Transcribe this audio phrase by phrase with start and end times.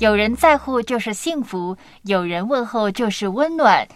[0.00, 3.86] 有人在乎就是幸福，有人问候就是温暖。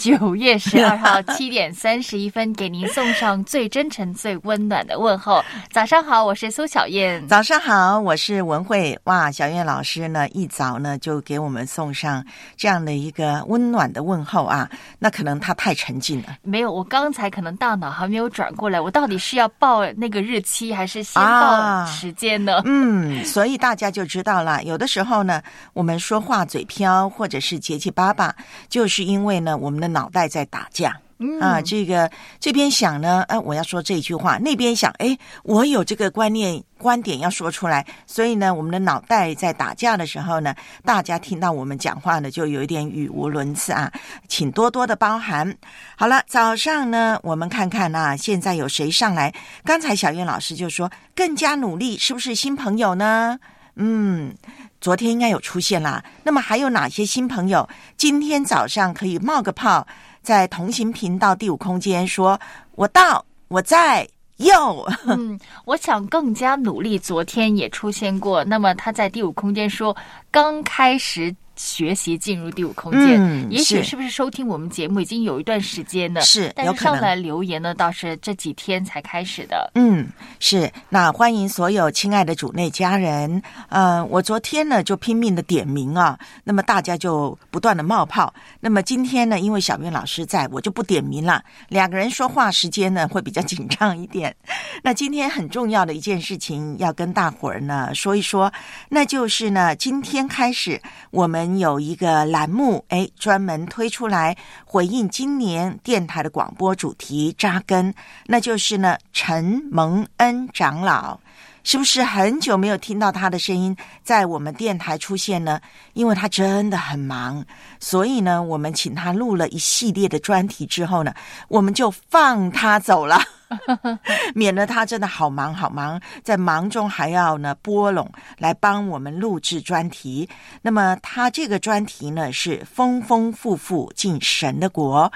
[0.00, 5.44] 九月十二号 七点三十一分，给您送上最真诚、最温暖的问候。
[5.70, 7.28] 早上好，我是苏小燕。
[7.28, 8.98] 早上好，我是文慧。
[9.04, 12.24] 哇，小燕老师呢，一早呢就给我们送上
[12.56, 14.70] 这样的一个温暖的问候啊。
[14.98, 22.62] 那可能他太沉浸了，没有，我刚才可能大脑还没有转过来，我到底是要报那个日期，还是先啊报时间呢？
[22.64, 24.64] 嗯，所以大家就知道了。
[24.64, 25.42] 有的时候呢，
[25.74, 28.34] 我们说话嘴飘，或者是结结巴巴，
[28.70, 30.98] 就是因为呢，我们的脑袋在打架。
[31.38, 37.84] 啊，这个这边想呢，哎、我要说这句话；那边想，哎，我有这个观念、观点要说出来。
[38.06, 43.92] 所以呢，我们的脑袋在打架的时候呢，大家听到我们讲话呢，就有一点语无伦次啊，
[44.28, 45.54] 请多多的包涵。
[45.94, 49.30] 好了，早上呢，我们看看啊，现在有谁上来？
[49.62, 53.38] 刚才小燕老师就说更加努力，是不是新朋友呢？
[53.76, 54.34] 嗯，
[54.80, 56.04] 昨天应该有出现啦。
[56.22, 59.86] 那么还有哪些新朋友今天早上可以冒个泡，
[60.22, 62.40] 在同行频道第五空间说
[62.76, 64.06] ：“我到，我在。”
[64.40, 66.98] 哟，嗯，我想更加努力。
[66.98, 69.94] 昨天也出现过，那么他在第五空间说
[70.30, 76.22] 刚开始学习进入第五空间，嗯也许是是不是收听我们节目已经有一段时间了？
[76.22, 79.70] 是但是上来留言呢，倒是这几天才开始的。
[79.74, 80.72] 嗯，是。
[80.88, 83.42] 那欢迎所有亲爱的主内家人。
[83.68, 88.32] 呃，我昨天呢就拼命的点名啊，那么大家就不断的冒泡。
[88.58, 91.44] 那么今天呢，因为小 viên 老师在，我就不点名了。
[91.68, 94.34] 两个人说话时间呢会比较紧张一点。
[94.82, 98.50] 那今天很重要的一件事情要跟大伙儿呢说一说，
[98.88, 107.92] 那就是呢，今天开始我们有一个栏目，哎，专门推出来回应今年电台的广播主题扎根，
[108.26, 111.18] 那就是呢陈蒙恩长老。
[111.62, 115.60] 是不是很久没有听到他的声音在我们电台出现呢？
[115.92, 117.44] 因为他真的很忙，
[117.78, 121.12] 所以呢，我们请他录了一系列的专题之后呢，
[121.48, 123.20] 我们就放他走了。
[124.34, 130.28] 免得他真的好忙好忙，在忙中还要呢拨拢来帮我们录制专题。
[130.62, 135.12] 那么他这个专题呢是丰丰富富进神的国。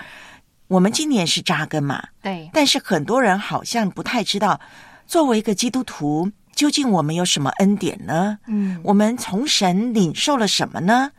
[0.67, 4.59] 我们今年是扎根嘛，对，但是很多人好像不太知道，
[5.07, 8.39] 作为一个基督徒，究竟我们有什么恩典呢？
[8.47, 11.13] 嗯，我们从神领受了什么呢？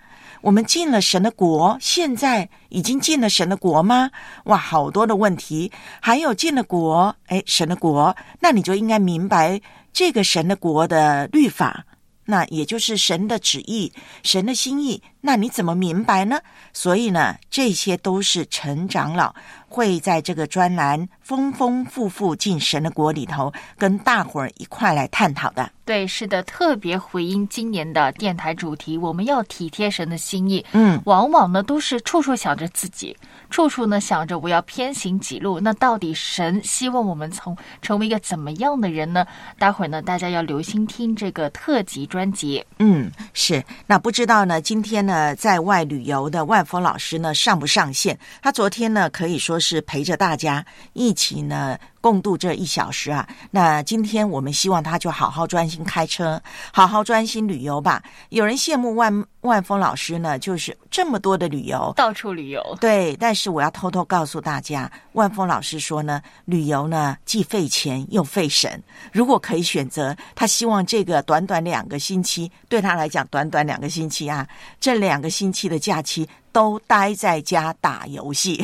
[0.46, 4.12] 我们进了神的国，现在已经进了神的国吗？
[4.44, 5.72] 哇，好多的问题。
[6.00, 9.60] 还有进了国，哎，神的国，那你就应该明白
[9.92, 11.88] 这个神的国的律法，
[12.26, 13.92] 那也就是神的旨意、
[14.22, 15.02] 神的心意。
[15.26, 16.40] 那你怎么明白呢？
[16.72, 19.34] 所以呢，这些都是陈长老
[19.68, 25.72] 会在这个专栏丰丰富富进神的国里头，跟大伙儿一块来探讨的。
[25.84, 30.64] 对，是的，特别回应今年的电台主题，我们要体贴神的心意。
[30.74, 33.16] 嗯，往往呢都是处处想着自己，
[33.50, 35.60] 处处呢想着我要偏行己路。
[35.60, 39.26] 那到底神希望我们从成为一个怎么样的人呢？
[39.60, 42.64] 待会儿呢，大家要留心听这个特辑专辑。
[42.80, 43.64] 嗯，是。
[43.86, 48.20] 那不知道呢，今天呢，呃在外旅游的万峰老师呢上不上线？
[48.42, 53.28] 他昨天呢可以说是陪着大家一起呢共度这一小时啊。
[53.50, 56.40] 那今天我们希望他就好好专心开车，
[56.72, 58.04] 好好专心旅游吧。
[58.30, 68.80] 有人羡慕万万峰老师呢，就是这么多的旅游，到处旅游，对，但是我要偷偷告诉大家，万峰老师说呢，旅游呢既费钱又费神。
[69.12, 74.48] 如果可以选择，他希望这个短短两个星期，对他来讲短短两个星期啊，
[74.80, 78.64] 这两个星期的假期都待在家打游戏。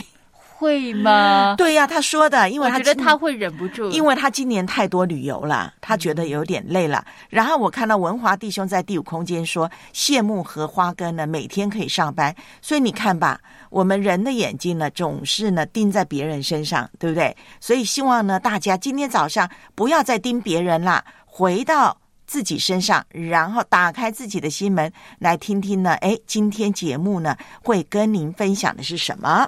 [0.62, 1.56] 会吗？
[1.58, 7.04] 对呀、他说的，因为他觉得他会忍不住，因为他今年太多旅游了，他觉得有点累了。
[7.30, 13.42] 然后我看到文华弟兄在第五空间说，羡慕荷花根呢每天可以上班，所以你看吧，
[13.72, 17.36] 我们人的眼睛呢总是呢盯在别人身上，对不对？
[17.60, 21.98] 所以希望呢大家今天早上不要再盯别人啦，回到。
[22.28, 25.92] 自己身上，然后打开自己的心门，来听听呢。
[25.96, 29.46] 哎，今天节目呢会跟您分享的是什么？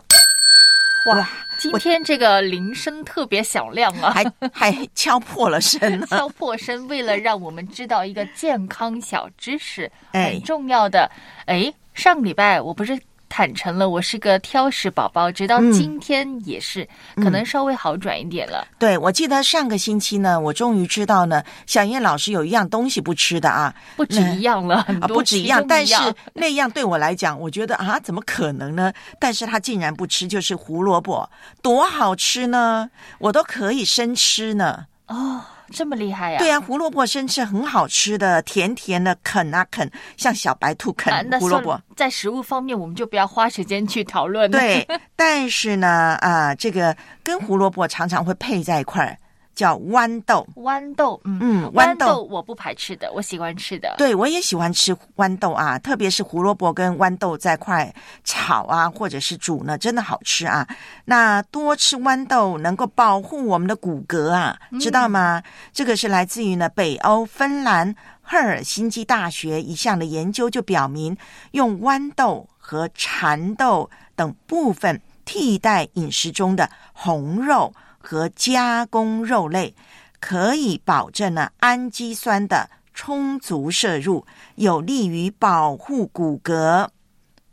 [1.08, 1.30] 哇，
[1.60, 4.24] 今天这个铃声特别响亮啊，还
[4.54, 6.08] 还敲破了声呢。
[6.12, 11.10] 敲破声，为了让我们知道一个健康小知识，哎很重要的。
[11.46, 12.98] 哎，上个礼拜我不是
[13.36, 18.68] 坦诚了，我是个挑食宝宝，直到嗯今天也是，可能稍微好转一点了。
[18.78, 25.96] 对，我记得上个星期呢，我终于知道呢，小燕老师有一样东西不吃的啊，不止一样了，不止一样，但是
[26.36, 28.94] 那样对我来讲，我觉得啊，怎么可能呢？
[29.20, 31.28] 但是他竟然不吃，就是胡萝卜，
[31.64, 32.92] 多好吃呢！
[33.18, 34.86] 我都可以生吃呢。
[35.08, 35.42] 哦，
[35.74, 44.60] 这么厉害呀、对啊，胡萝卜生吃很好吃的，甜甜的，啃啊啃，像小白兔啃啊，胡萝卜在食物方面，我们就不要花时间去讨论了。
[44.60, 49.18] 对，但是呢，啊，这个跟胡萝卜常常会配在一块儿，
[49.56, 50.48] 叫豌豆。
[50.56, 53.94] 豌豆，嗯嗯豌豌豆我不排斥的，我喜欢吃的。
[53.98, 60.68] 对，我也喜欢吃豌豆啊，特别是胡萝卜跟豌豆在块炒啊，或者是煮呢，真的好吃啊。
[61.06, 65.42] 那多吃豌豆能够保护我们的骨骼啊，知道吗？
[65.72, 71.18] 这个是来自于呢北欧芬兰赫尔辛基大学一项的研究就表明，
[71.52, 77.74] 用豌豆和蚕豆等部分替代饮食中的红肉
[78.04, 79.74] 和加工肉类。
[80.20, 86.88] 可以保证呢氨基酸的充足摄入，有利于保护骨骼。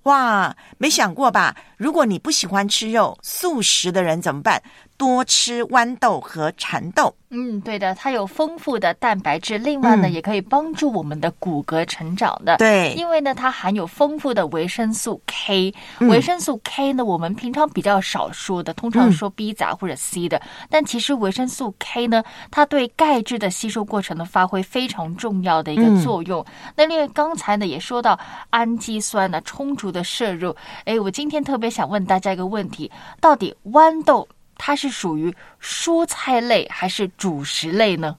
[0.05, 1.57] 哇，没想过吧？
[1.77, 4.63] 如果你不喜欢吃肉，素食的人怎么办？
[5.01, 7.15] 多吃豌豆和蚕豆。
[7.31, 12.59] 嗯，对的，它有丰富的蛋白质，另外呢，嗯也可以帮助我们的骨骼成长的。
[12.59, 15.73] 对因为呢，它含有丰富的维生素 K。
[16.01, 20.43] 嗯维生素 K 呢，我们平常比较少说的，通嗯常说 B 杂或者 C 的。
[20.69, 26.45] 但其实维生素 K 呢，它对钙质的吸收过程呢发挥非常重要的一个嗯作用。
[26.77, 28.19] 那另外刚才呢也说到
[28.51, 30.55] 氨基酸呢充足的摄入。
[30.85, 34.27] 哎，我今天特别想问大家一个问题：到底豌豆
[34.63, 38.15] 它是属于蔬菜类还是主食类呢？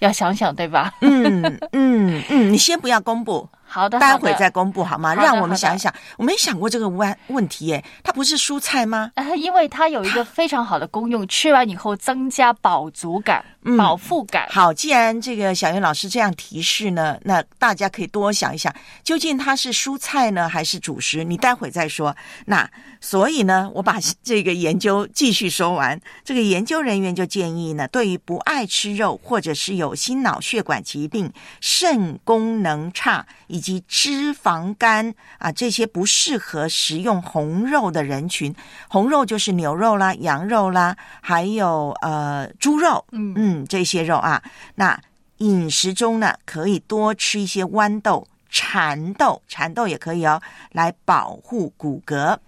[0.00, 0.92] 要想想，对吧？
[1.00, 5.16] 嗯嗯嗯，你先不要公布，好的，待会再公布好吗？
[5.16, 9.10] 好让我们想一想，我没想过这个问问题耶，它不是蔬菜吗？
[9.16, 14.46] 啊，因为它有一个非常好的功用，吃完以后增加饱足感、嗯饱腹感。
[14.48, 18.72] 好，既然这个小云老师这样提示呢，那大家可以多想一想，
[19.02, 21.24] 究竟它是蔬菜呢，还是主食？
[21.24, 22.14] 你待会再说。
[22.46, 22.70] 那
[23.00, 26.00] 所以呢，我把这个研究继续说完。
[26.24, 38.54] 这个研究人员就建议呢，对于不爱吃肉或者是有心脑血管疾病、肾功能差以及脂肪肝啊这些不适合食用红肉的人群，
[38.88, 44.42] 红肉就是牛肉啦、羊肉啦，还有呃猪肉，嗯嗯，这些肉啊，
[44.74, 45.00] 那
[45.38, 50.40] 饮食中呢，可以多吃一些豌豆、蚕豆，蚕豆也可以哦，
[50.72, 52.38] 来保护骨骼。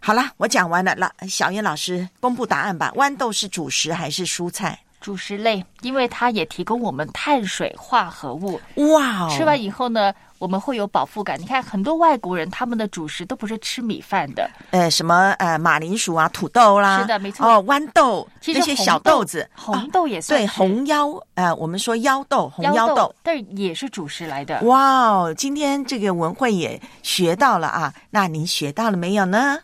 [0.00, 2.92] 好了，我讲完了，老小燕老师公布答案吧。
[2.94, 4.78] 豌豆是主食还是蔬菜？
[5.00, 8.60] 主食类，因为它也提供我们碳水化合物，
[8.92, 9.36] 哇哦！
[9.36, 11.38] 吃完以后呢，我们会有饱腹感。
[11.40, 23.14] 你看，很多外国人他们的主食都不是吃米饭的，呃什么呃马铃薯啊、土豆啦，是的没错哦，豌豆其实那些小豆子，红哦豆也算对红腰呃，我们说腰豆，红腰腰豆。
[23.22, 24.60] 但也是主食来的。
[24.62, 29.58] 哇哦，今天这个文慧也学到了啊，那您学到了没有呢？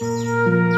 [0.00, 0.77] 上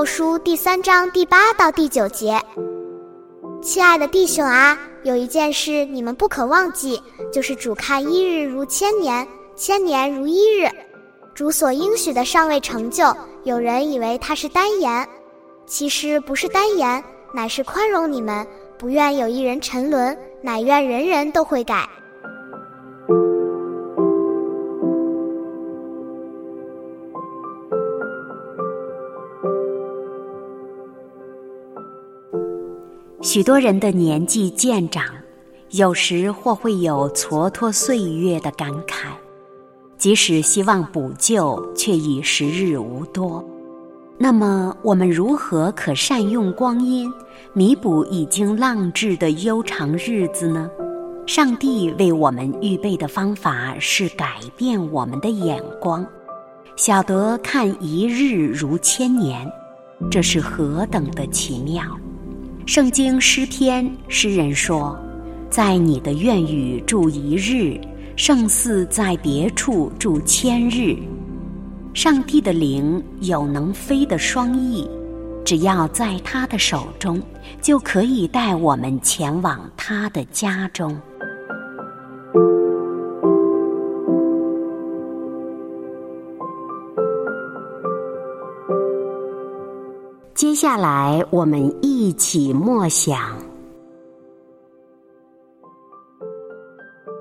[0.00, 2.40] 后书第三章第八到第九节。
[3.60, 6.98] 亲爱的弟兄啊，有一件事你们不可忘记，
[7.30, 10.66] 就是主看一日如千年，千年如一日。
[11.34, 13.14] 主所应许的尚未成就，
[13.44, 15.06] 有人以为他是单言，
[15.66, 17.04] 其实不是单言，
[17.34, 18.46] 乃是宽容你们，
[18.78, 21.86] 不愿有一人沉沦，乃愿人人都会改。
[33.22, 35.04] 许多人的年纪渐长，
[35.72, 39.08] 有时或会有蹉跎岁月的感慨，
[39.98, 43.44] 即使希望补救，却已时日无多。
[44.16, 47.12] 那么，我们如何可善用光阴，
[47.52, 50.70] 弥补已经浪掷的悠长日子呢？
[51.26, 56.06] 上帝为我们预备的方法是改变我们的眼光，
[56.74, 59.46] 晓得看一日如千年，
[60.10, 61.82] 这是何等的奇妙！
[62.70, 64.96] 圣经诗篇诗人说
[65.50, 67.76] ：“在你的院宇住一日，
[68.14, 70.96] 胜似在别处住千日。”
[71.94, 74.88] 上帝的灵有能飞的双翼，
[75.44, 77.20] 只要在他的手中，
[77.60, 80.96] 就可以带我们前往他的家中。
[90.60, 93.16] 下来，我们一起默想《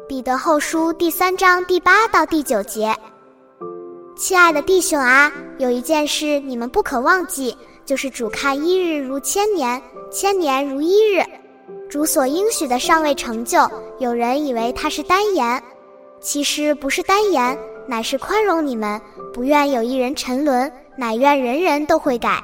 [0.10, 2.93] 彼得后书》第三章第八到第九节。
[4.17, 7.55] 亲爱的弟兄啊，有一件事你们不可忘记，
[7.86, 9.81] 就是主看一日如千年，
[10.12, 11.24] 千年如一日。
[11.89, 13.60] 主所应许的尚未成就，
[14.00, 15.63] 有人以为他是单言，
[16.19, 19.00] 其实不是单言，乃是宽容你们，
[19.34, 22.43] 不愿有一人沉沦，乃愿人人都会改。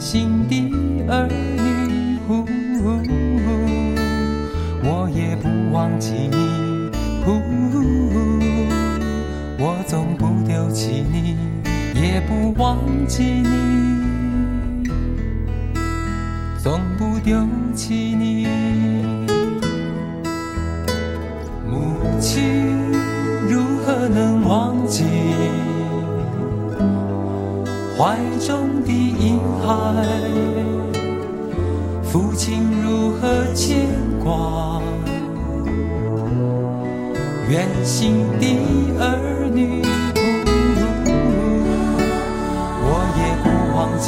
[0.00, 0.70] 心的
[1.08, 2.18] 儿女？
[2.28, 2.44] 呼
[4.82, 6.90] 我也不忘记你，
[7.24, 7.40] 呼
[9.58, 11.36] 我总不丢弃你，
[11.94, 14.90] 也不忘记你，
[16.62, 17.34] 总不丢
[17.74, 18.46] 弃你。
[21.66, 22.92] 母亲
[23.48, 25.04] 如何能忘记
[27.98, 29.66] 怀中的婴孩？
[32.04, 33.88] 父亲如何牵
[34.22, 34.80] 挂
[37.48, 38.46] 远行的
[39.00, 39.82] 儿女？
[42.84, 42.86] 我
[43.18, 44.06] 也不忘记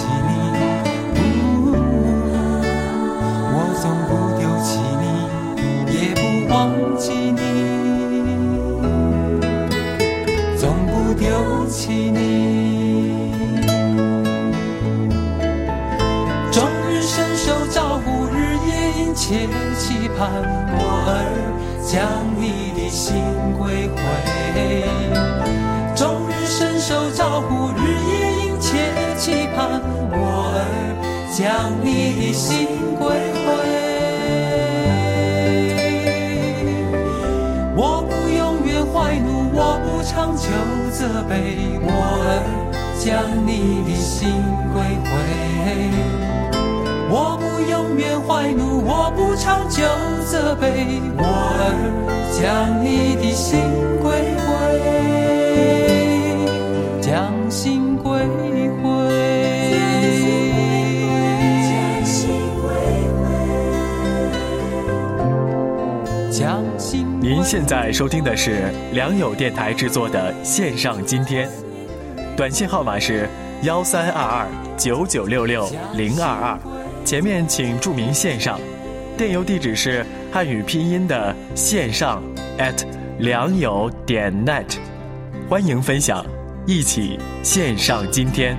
[19.30, 19.46] 切
[19.78, 20.26] 期盼
[20.74, 21.14] 我儿
[21.86, 23.22] 将你的心
[23.56, 23.96] 归回。
[25.94, 28.10] 终日伸手招呼，日夜
[28.42, 30.66] 殷切期盼我儿
[31.30, 32.66] 将你的心
[32.98, 33.06] 归
[33.46, 33.46] 回。
[37.76, 40.50] 我不永远怀怒，我不长久
[40.90, 41.86] 责备我
[42.26, 42.42] 儿
[42.98, 43.06] 将
[43.46, 46.19] 你的心归回。
[47.12, 49.82] 我不永远怀怒，我不长久
[50.24, 50.86] 责备
[51.18, 51.74] 我儿
[52.40, 53.58] 将你的心
[54.00, 54.12] 归
[54.46, 54.48] 回，
[57.02, 58.12] 将心归
[58.80, 58.84] 回。
[61.66, 62.30] 将心
[62.62, 62.70] 归
[63.18, 63.26] 回，
[66.30, 71.50] 将心您现在收听的是良友电台制作的线上今天，
[72.36, 73.28] 短信号码是
[73.62, 76.56] 幺三二二九九六六零二二，
[77.04, 78.60] 前面请注明线上。
[79.16, 82.22] 电邮地址是汉语拼音的线上
[82.58, 82.86] at
[83.18, 84.78] 良友点 net，
[85.48, 86.24] 欢迎分享，
[86.66, 88.56] 一起线上今天。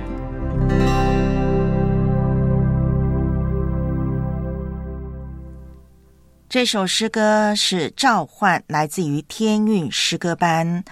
[6.48, 10.84] 这首诗歌是召唤，来自于天韵诗歌班。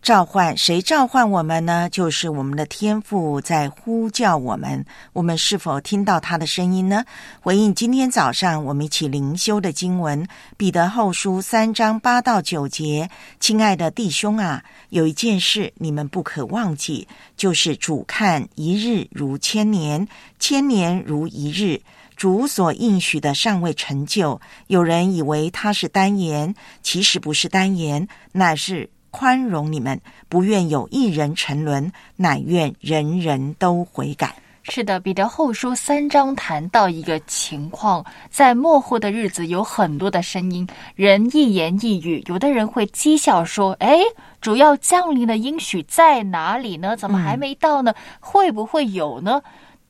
[0.00, 1.88] 召唤谁召唤我们呢？
[1.90, 4.84] 就是我们的天父在呼叫我们。
[5.12, 7.04] 我们是否听到他的声音呢？
[7.40, 10.24] 回应今天早上我们一起灵修的经文
[10.56, 13.10] 《彼得后书》三章八到九节。
[13.38, 21.80] 亲爱的弟兄啊，有一件事你们不可忘记，就是主看一日如千年，千年如一日。
[22.16, 26.52] 主所应许的尚未成就，有人以为他是单言，
[26.82, 34.34] 其实不是单言，乃是宽容你们，不愿有一人沉沦，乃愿人人都悔改。
[34.70, 44.00] 是的，彼得后书三章谈到一个情况，在末后的日子，有很多的声音，人一言一语，有的人会讥笑说：“哎，
[44.42, 46.94] 主要降临的应许在哪里呢？
[46.98, 47.94] 怎么还没到呢？
[48.20, 49.40] 会不会有呢？”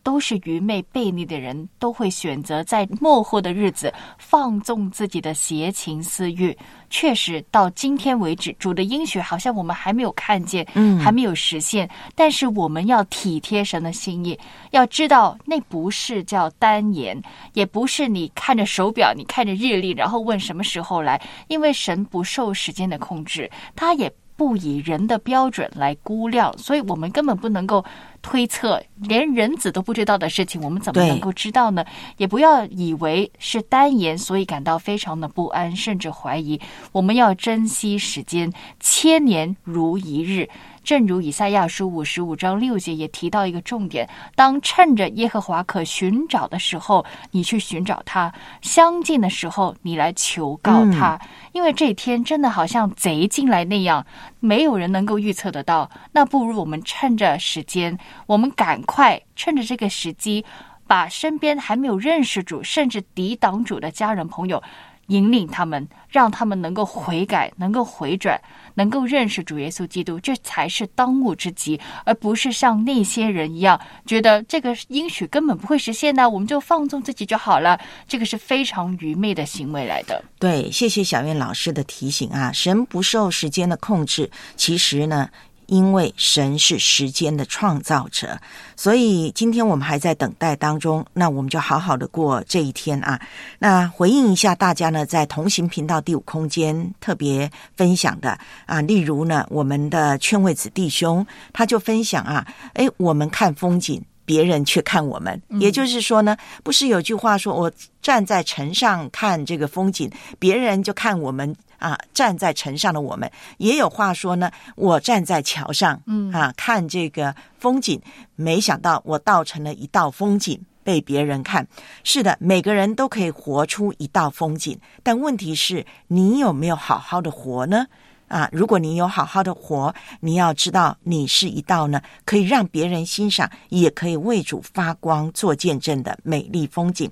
[0.08, 6.56] 都是愚昧悖逆的人，都会选择在末后的日子放纵自己的邪情私欲。
[6.88, 11.86] 确实，到今天为止，主的应许好像我们还没有看见，嗯还没有实现。
[12.14, 14.38] 但是我们要体贴神的心意，
[14.70, 17.20] 要知道那不是叫单言，
[17.52, 21.20] 也不是你看着手表，你看着日历，然后问什么时候来。
[21.48, 27.84] 因为神不受时间的控制，他也不以人的标准来估量，所以我们根本不能够
[28.22, 31.84] 推测，连人子都不知道的事情，我们怎么能够知道呢？
[32.18, 36.60] 也不要以为是单言，所以感到非常的不安，甚至怀疑。
[36.92, 40.48] 我们要珍惜时间，千年如一日。
[40.88, 51.20] 正如以赛亚书五十五章六节也提到一个重点：当趁着耶和华可寻找的时候，你去寻找他；相近的时候，你来求告他。
[51.52, 54.06] 因为这天真的好像贼进来那样，
[54.40, 55.90] 没有人能够预测得到。
[56.12, 60.42] 那不如我们趁着时间，我们赶快趁着这个时机，
[60.86, 64.62] 把身边还没有认识主，甚至抵挡主的家人朋友。
[65.08, 68.38] 引领他们，让他们能够悔改，能够回转，
[68.78, 77.76] 能够认识主耶稣基督，这才是当务之急，而不是像那些人一样，觉得这个应许根本不会实现呢，我们就放纵自己就好了。
[78.06, 80.22] 这个是非常愚昧的行为来的。
[80.38, 82.52] 对，谢谢小燕老师的提醒啊！
[82.52, 85.28] 神不受时间的控制，其实呢，
[85.68, 88.38] 因为神是时间的创造者，
[88.74, 93.20] 所以今天我们还在等待当中，那我们就好好的过这一天啊。
[93.58, 104.02] 那回应一下大家呢，在同行频道第五空间特别分享的啊，例如呢，我们的劝慰子弟兄他就分享啊，诶，我们看风景。
[104.24, 113.30] 别人却看我们，也就是说呢，不是有句话说，我站在城上看这个风景，别人就看我们啊，站在城上的我们。
[113.56, 118.00] 也有话说呢，我站在桥上，嗯啊，看这个风景，
[118.36, 120.60] 没想到我倒成了一道风景。
[120.84, 121.68] 被别人看，
[122.02, 127.88] 是的，每个人都可以活出一道风景，但问题是你有没有好好的活呢？
[128.28, 137.10] 啊，如果你有好好的活，你要知道你是一道呢，可以让别人欣赏，也可以为主发光、做见证的美丽风景。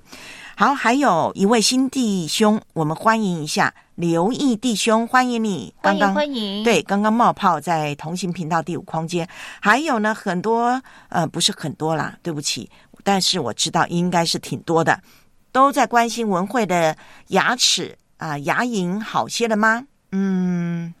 [0.59, 5.71] 好，还有一位新弟兄，我们欢迎一下刘毅弟兄，欢迎你。
[5.77, 9.29] 欢迎刚刚欢迎，对，刚刚冒泡在同行频道第五空间，
[9.61, 12.67] 还有呢，很多呃，不是很多啦，对不起，
[13.03, 14.99] 但是我知道应该是挺多的，
[15.51, 19.85] 都在关心文慧的牙齿啊、牙龈好些了吗？
[20.11, 20.91] 嗯，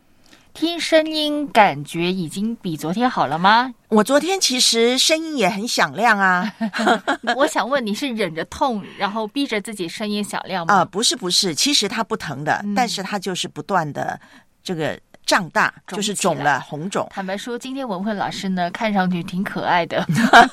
[0.59, 3.71] 听声音感觉已经比昨天好了吗？
[3.89, 6.51] 我昨天其实声音也很响亮啊，
[7.37, 10.85] 我想问你是忍着痛，然后逼着自己声音响亮吗啊、呃？
[10.85, 14.19] 不是不是，其实它不疼的，嗯但是它就是不断的
[14.63, 20.03] 这个胀大，就是肿了，红肿，坦白说，今天文慧老师呢，看上去挺可爱的。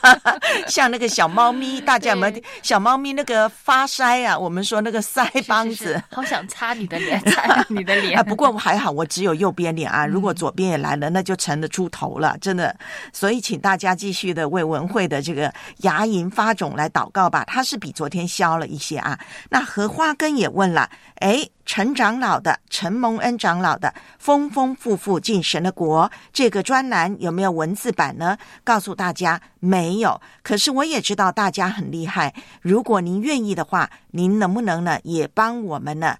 [0.67, 2.43] 像那个小猫咪， 大家有没有？
[2.61, 5.75] 小猫咪那个发腮啊，我们说那个腮帮子。
[5.77, 8.19] 是是是好想擦你的脸，擦你的脸。
[8.21, 10.07] 啊，不过我还好，我只有右边脸嗯啊。
[10.07, 12.77] 如果左边也来了，那就成了猪头了，真的。
[13.13, 17.45] 所以，请大家继续的为文慧的这个牙龈发肿来祷告吧。
[17.47, 19.17] 它是比昨天消了一些啊。
[19.51, 28.37] 那荷花根也问了，哎，陈长老的陈蒙恩长老的丰丰富富进神的国这个专栏有没有文字版呢？
[28.63, 30.21] 告诉大家没有。
[30.43, 36.17] 可是我也知道大家很厉害，如果您愿意的话，您能不能呢也帮我们呢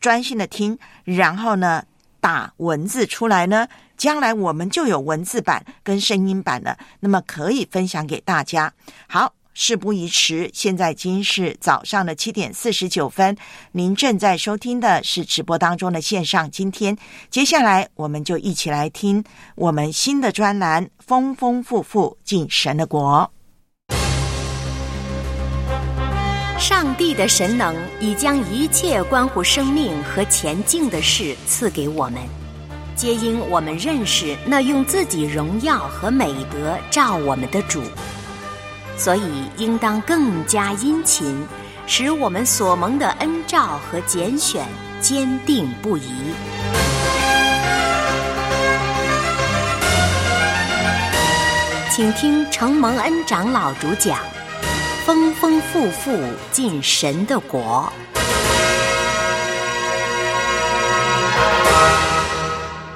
[0.00, 1.84] 专心的听，然后呢
[2.20, 3.68] 打文字出来呢？
[3.96, 8.72] 将来我们就有文字版跟声音版了，那么可以分享给大家。
[9.08, 13.34] 好，事不宜迟，现在已经是早上的七点四十九分。
[13.72, 16.50] 您正在收听的是直播当中的线上。
[16.50, 16.94] 今天
[17.30, 23.30] 接下来，我们就一起来听我们新的专栏《丰丰富富进神的国》。
[26.60, 32.20] 上帝的神能已将一切关乎生命和前进的事赐给我们，
[32.94, 37.82] 皆因我们认识那用自己荣耀和美德照我们的主，
[38.96, 41.46] 所以应当更加殷勤，
[41.86, 44.66] 使我们所蒙的恩照和拣选
[45.00, 46.32] 坚定不移。
[51.90, 54.18] 请听承蒙恩长老主讲。
[55.06, 56.18] 丰丰富富
[56.50, 57.92] 进神的国。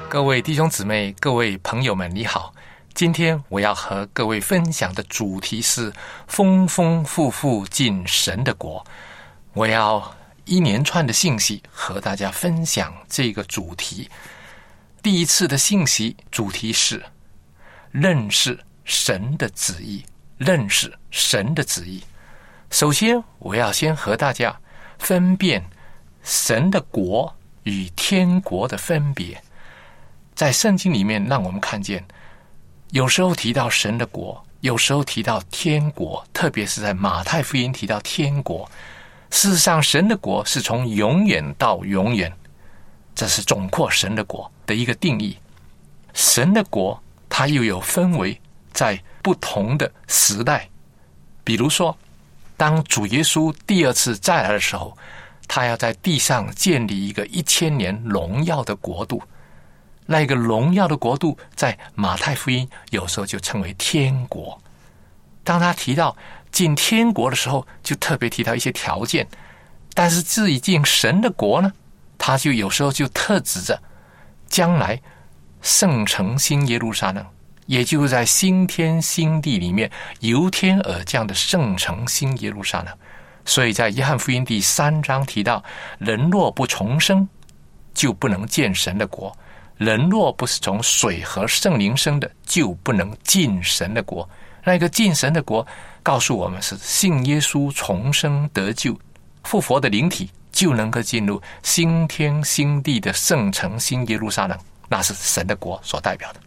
[0.09, 2.53] 各位弟兄姊妹、各位朋友们，你好！
[2.95, 5.93] 今天我要和各位分享的主题是
[6.29, 8.85] “丰丰富富进神的国”。
[9.55, 14.09] 我要一连串的信息和大家分享这个主题。
[15.03, 17.03] 第一次的信息主题是
[17.91, 20.05] 认识神的旨意。
[20.41, 22.03] 认识神的旨意。
[22.71, 24.59] 首先，我要先和大家
[24.99, 25.63] 分辨
[26.23, 29.43] 神的国与天国的分别。
[30.35, 32.03] 在圣经里面，让我们看见，
[32.93, 38.71] 有时候提到神的国，有时候提到天国，特别是在马太福音提到天国。
[39.31, 42.33] 事实上，神的国是从永远到永远，
[43.15, 45.37] 这是总括神的国的一个定义。
[46.13, 48.41] 神的国，它又有分为
[48.73, 49.01] 在。
[49.23, 50.67] 不同的时代，
[51.45, 51.95] 比如说，
[52.57, 54.97] 当主耶稣第二次再来的时候，
[55.47, 59.23] 他要在地上建立一个一千年荣耀的国度。
[60.13, 64.61] 那个荣耀的国度，在马太福音有时候就称为天国。
[65.45, 66.17] 当他提到
[66.51, 69.25] 进天国的时候，就特别提到一些条件。
[69.95, 71.73] 但是至于进神的国呢，
[72.19, 73.81] 他就有时候就特指着
[74.49, 75.01] 将来
[75.63, 77.25] 圣城新耶路撒冷。
[77.67, 82.93] 也就是在新天新地里面由天而降的圣城新耶路撒冷，
[83.45, 85.63] 所以在约翰福音第三章提到：
[85.99, 87.29] 人若不重生，
[87.95, 89.33] 就不能见神的国；
[89.81, 94.29] 人若不是从水和圣灵生的，就不能进神的国。
[94.63, 95.67] 那个进神的国，
[96.03, 98.95] 告诉我们是信耶稣重生得救、
[99.45, 106.41] 复活的灵体，就能够进入新天新地的圣城新耶路撒冷，那是神的国所代表的。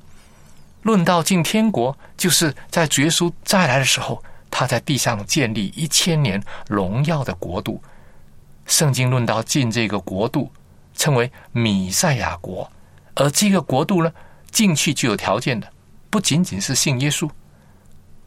[0.83, 7.81] 论到进天国，就是在耶稣再来的时候，他在地上建立一千年荣耀的国度。
[8.67, 10.51] 圣经论到进这个国度，
[10.95, 12.71] 称为米赛亚国。
[13.15, 14.11] 而这个国度呢，
[14.51, 15.67] 进去就有条件的，
[16.09, 17.29] 不仅仅是信耶稣。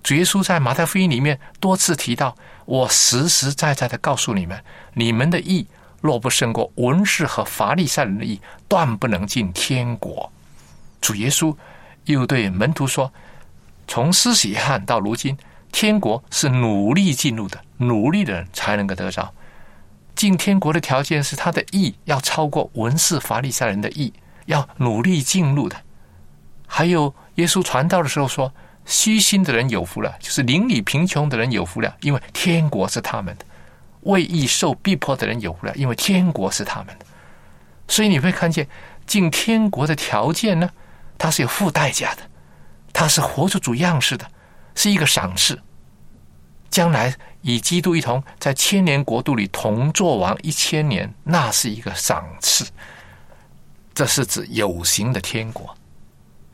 [0.03, 4.62] 主耶稣在马太福音里面多次提到：“我实实在在的告诉你们，
[4.94, 5.66] 你们的义
[6.01, 10.33] 若不胜过文士和法利赛人的义，断不能进天国。”
[11.01, 11.57] 主耶稣。
[12.07, 13.12] 又对门徒说
[13.88, 15.37] ：“从施洗汉到如今，
[15.72, 19.35] 天国是努力进入的，努力的人才能够得着
[20.14, 24.12] 进天国的条件是他的义要超过文士法利赛人的义，
[24.46, 25.76] 要努力进入的。
[26.66, 28.52] 还有耶稣传道的时候说
[28.85, 33.44] ：‘虚心的人有福了，就是邻里贫穷的人有福了，因为天国是他们的；
[34.02, 37.06] 为义受逼迫的人有福了，因为天国是他们的。’
[37.88, 38.66] 所以你会看见
[39.06, 40.70] 进天国的条件呢？”
[41.18, 42.22] 它是有付代价的，
[42.92, 44.26] 它是活出主样式的，
[44.74, 45.59] 是一个赏赐。
[46.68, 52.66] 将来与基督一同在千年国度里同作王一千年，那是一个赏赐。
[53.96, 55.74] 这是指有形的天国，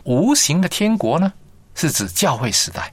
[0.05, 1.33] 无形的天国呢，
[1.74, 2.92] 是指教会时代。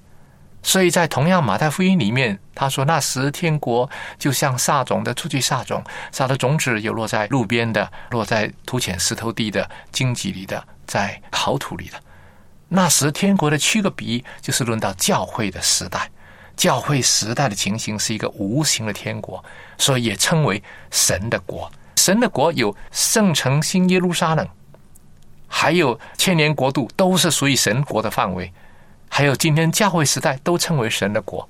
[0.64, 10.62] 所以在同样马太福音里面，他说那时天国就像撒种的出去撒种，撒的种子有落在路边的，落在土浅石头地的荆棘里的。
[10.88, 12.02] 在好土里的
[12.68, 16.10] 那时，天国的七个比，就是论到教会的时代。
[16.58, 19.46] 教会时代的情形是一个无形的天国，
[19.78, 21.72] 所以也称为神的国。
[22.00, 24.48] 神的国有圣城新耶路撒冷，
[25.50, 28.50] 还有千年国度，都是属于神国的范围。
[29.10, 31.48] 还有今天教会时代，都称为神的国。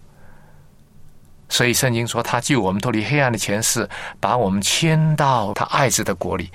[1.50, 3.88] 所以圣经说，他救我们脱离黑暗的前世，
[4.20, 6.50] 把我们迁到他爱子的国里。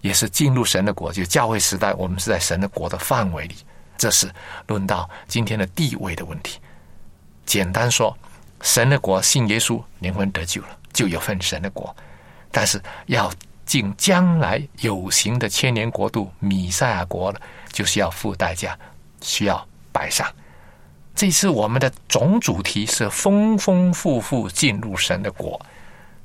[0.00, 3.54] 也是进入神的国，就教会时代，我们是在神的国的范围里。
[3.96, 4.28] 这是
[4.66, 6.58] 论到今天的地位的问题。
[7.44, 8.16] 简单说，
[8.62, 11.94] 神的国信耶稣，灵魂得救了，就有份神的国。
[12.50, 13.32] 但是要
[13.64, 17.40] 进将来有形的千年国度——米赛亚国了，
[17.72, 18.78] 就是要付代价，
[19.20, 20.26] 需要摆上。
[21.14, 25.60] 这次我们的总主题是丰丰富富进入神的国，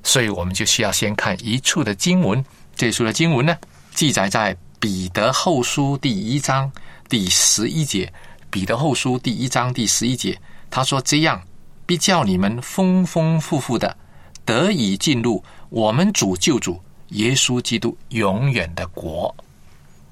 [0.03, 2.43] 所以我们就需要先看一处的经文。
[2.75, 3.57] 这处的经文呢，
[3.95, 6.71] 记载在彼得后书第一章
[7.07, 8.11] 第十一节。
[8.49, 10.37] 彼得后书第一章第十一节，
[10.69, 11.41] 他说：“这样
[11.85, 13.95] 必叫你们丰丰富富的
[14.43, 19.33] 得以进入我们主救主耶稣基督永远的国。”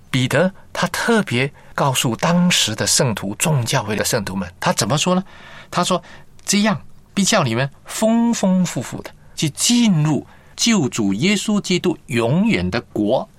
[0.10, 5.24] 彼得他特别告诉当时的圣徒、众教会的圣徒们，他怎么说呢？
[5.70, 6.02] 他说
[6.44, 6.82] ：“这样
[7.14, 13.30] 必叫你们丰丰富富的去进入救主耶稣基督永远的国。”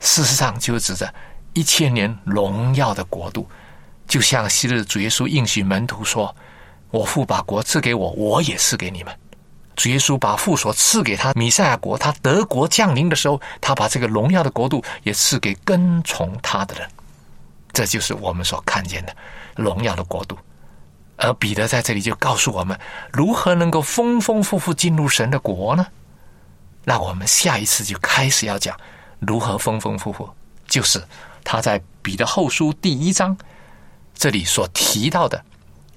[0.00, 1.14] 事实上，就指着
[1.54, 3.48] 一千年荣耀的国度。
[4.06, 6.36] 就像昔日主耶稣应许门徒说
[6.90, 9.16] ：“我父把国赐给我，我也赐给你们。”
[9.82, 16.88] 主耶稣把父所赐给他弥赛亚国，他德国降临的时候，他把这个荣耀的国度也赐给跟从他的人。
[17.72, 19.16] 这就是我们所看见的
[19.56, 20.38] 荣耀的国度。
[21.16, 22.78] 而彼得在这里就告诉我们，
[23.12, 25.84] 如何能够丰丰富富进入神的国呢？
[26.84, 28.78] 那我们下一次就开始要讲
[29.18, 30.30] 如何丰丰富富，
[30.68, 31.02] 就是
[31.42, 33.36] 他在彼得后书第一章。
[34.14, 35.44] 这里所提到的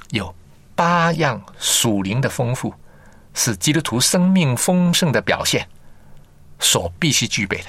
[0.10, 0.34] 有
[0.74, 2.74] 八样属灵的丰富，
[3.36, 5.67] 是基督徒生命丰盛的表现
[6.58, 7.65] 所必须具备的。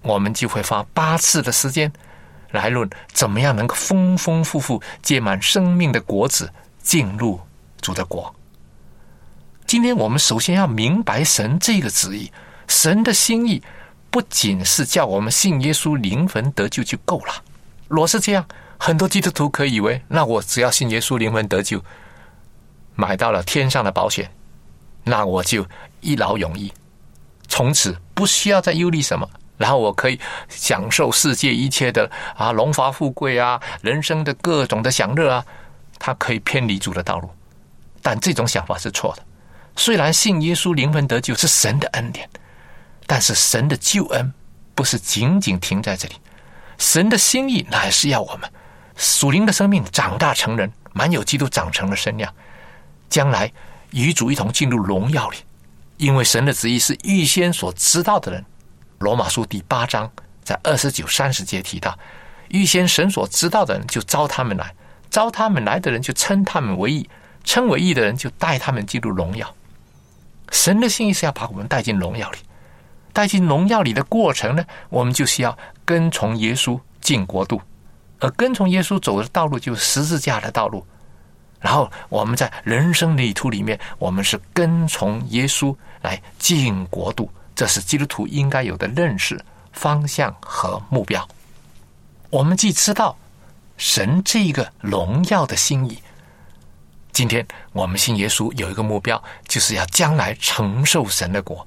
[0.00, 1.92] 我们就会花八次的时间
[2.52, 6.50] 来论怎么样能够丰丰富富结满生命的果子，
[6.82, 7.38] 进入
[7.80, 8.34] 主的国。
[9.66, 12.32] 今天我们首先要明白神这个旨意，
[12.66, 13.62] 神的心意
[14.10, 17.34] 不仅是叫我们信耶稣灵魂得救就够了。
[17.88, 18.44] 若是这样，
[18.78, 21.82] 很多基督徒可以以为，那我只要信耶稣，灵魂得救，
[22.94, 24.30] 买到了天上的保险，
[25.04, 25.66] 那我就
[26.00, 26.72] 一劳永逸，
[27.48, 35.44] 从此不需要再忧虑什么，然后我可以享受世界一切的啊荣华富贵啊，人生的各种的享乐啊，
[35.98, 37.30] 他可以偏离主的道路。
[38.00, 39.22] 但这种想法是错的。
[39.76, 42.28] 虽然信耶稣，灵魂得救是神的恩典，
[43.06, 44.32] 但是神的救恩
[44.74, 46.14] 不是仅仅停在这里，
[46.78, 48.50] 神的心意乃是要我们。
[48.96, 52.32] 属灵的生命长大成人，满有基督长成的身量，
[53.08, 53.50] 将来
[53.92, 55.38] 与主一同进入荣耀里。
[55.96, 58.44] 因为神的旨意是预先所知道的人。
[58.98, 60.10] 罗马书第八章
[60.42, 61.96] 在二十九、三十节提到，
[62.48, 64.74] 预先神所知道的人就招他们来，
[65.10, 67.08] 招他们来的人就称他们为义，
[67.44, 69.54] 称为义的人就带他们进入荣耀。
[70.50, 72.38] 神的心意是要把我们带进荣耀里，
[73.12, 77.60] 带进荣耀里的过程呢，我们就需要跟从耶稣进国度。
[78.18, 80.86] 而跟从耶稣走的道路就是十字架的道路，
[81.62, 91.26] 然后我们在人生旅途里面，我们是跟从耶稣来进国度，这是基督徒应该有的认识、方向和目标。
[92.30, 93.16] 我们既知道
[93.76, 96.02] 神这一个荣耀的心意，
[97.12, 101.66] 今天我们信耶稣有一个目标，就是要将来承受神的国。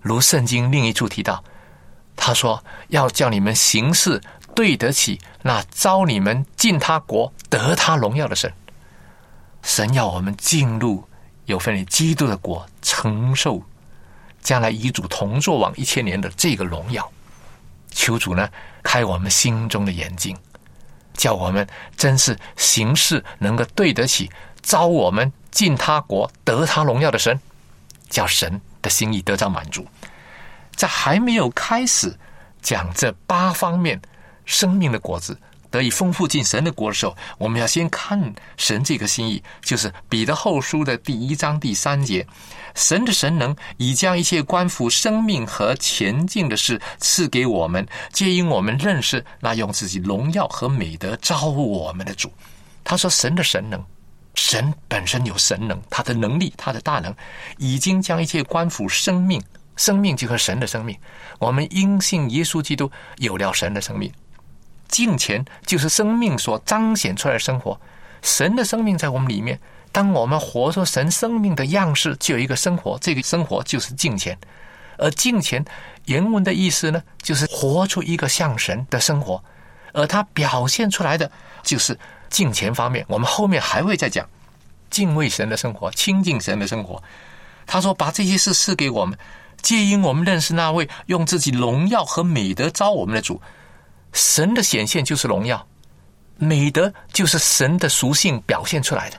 [0.00, 1.42] 如圣经另一处提到，
[2.14, 4.20] 他说要叫你们行事。
[4.54, 8.54] 对得起那招你们进他国得他荣耀的神，
[9.64, 11.02] 神要我们进入
[11.46, 13.60] 有份于基督的国，承受
[14.42, 17.10] 将来与主同坐往一千年的这个荣耀。
[17.90, 18.48] 求主呢
[18.82, 20.36] 开我们心中的眼睛，
[21.14, 24.30] 叫我们真是行事能够对得起
[24.62, 27.40] 招我们进他国得他荣耀的神，
[28.10, 29.86] 叫神的心意得到满足。
[30.76, 32.14] 在还没有开始
[32.60, 34.00] 讲这八方面。
[34.46, 35.40] 生命的果子
[35.74, 42.24] 得以丰富进神的国的时候，我们要先看神这个心意，就是彼得后书的第一章第三节：
[42.76, 52.32] 神的神能已将一切关乎生命和前进的事赐给我们，皆因我们认识那用自己荣耀和美德招呼我们的主。
[52.84, 53.82] 他说：“神的神能，
[54.36, 57.12] 神本身有神能，他的能力，他的大能，
[57.58, 59.42] 已经将一切关乎生命，
[59.74, 60.96] 生命就和神的生命。
[61.40, 64.12] 我们因信耶稣基督有了神的生命。”
[64.88, 67.80] 敬虔就是生命所彰显出来的生活，
[68.22, 69.58] 神的生命在我们里面。
[69.90, 74.36] 当我们活出神生命的样式，就有一个生活，这个生活就是敬虔。
[74.98, 75.64] 而敬虔
[76.06, 79.42] 原文的意思呢，就是活出一个像神的生活。
[79.92, 81.30] 而它表现出来的
[81.62, 81.96] 就是
[82.28, 83.04] 敬虔方面。
[83.08, 84.28] 我们后面还会再讲
[84.90, 87.00] 敬畏神的生活、亲近神的生活。
[87.64, 89.16] 他说：“把这些事赐给我们，
[89.62, 93.40] 皆因我们认识那位用自己荣耀和美德招我们的主。”
[94.14, 95.66] 神的显现就是荣耀，
[96.38, 99.18] 美德就是神的属性表现出来的。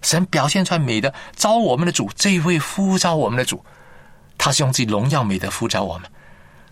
[0.00, 3.64] 神表现出来美德，招我们的主，这一位呼召我们的主，
[4.36, 6.10] 他是用自己荣耀美德呼召我们。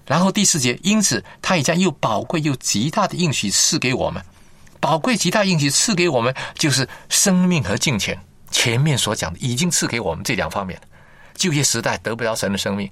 [0.05, 4.21] 然后第四节，因此他已将又宝贵又极大的应许赐给我们，
[4.81, 8.19] 宝贵极大应许赐给我们，就是生命和金钱。
[8.51, 10.87] 前面所讲的已经赐给我们这两方面了。
[11.35, 12.91] 就业时代得不到神的生命，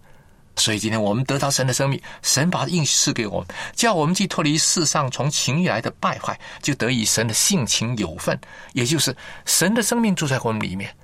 [0.58, 8.38] 所以今天我们得到神的生命，神把应赐给我们，叫我们既脱离世上从情欲来的败坏，就得以神的性情有份，
[8.72, 9.16] 也就是
[9.46, 10.94] 神的生命住在我们里面，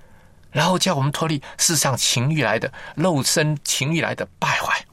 [0.50, 4.84] 然后叫我们脱离世上情欲来的肉身情欲来的败坏，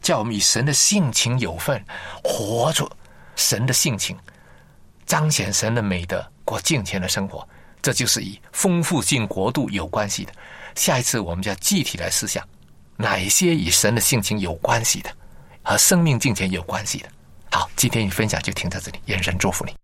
[0.00, 1.84] 叫我们以神的性情有份，
[2.24, 2.90] 活出
[3.36, 4.16] 神的性情，
[5.06, 7.46] 彰显神的美德，过敬虔的生活。
[7.82, 10.32] 这就是与丰富进国度有关系的。
[10.76, 12.46] 下一次我们就要具体来思想，
[12.96, 15.10] 哪一些与神的性情有关系的，
[15.62, 17.08] 和生命境界有关系的。
[17.50, 19.74] 好，今天你分享就停在这里，眼神祝福你。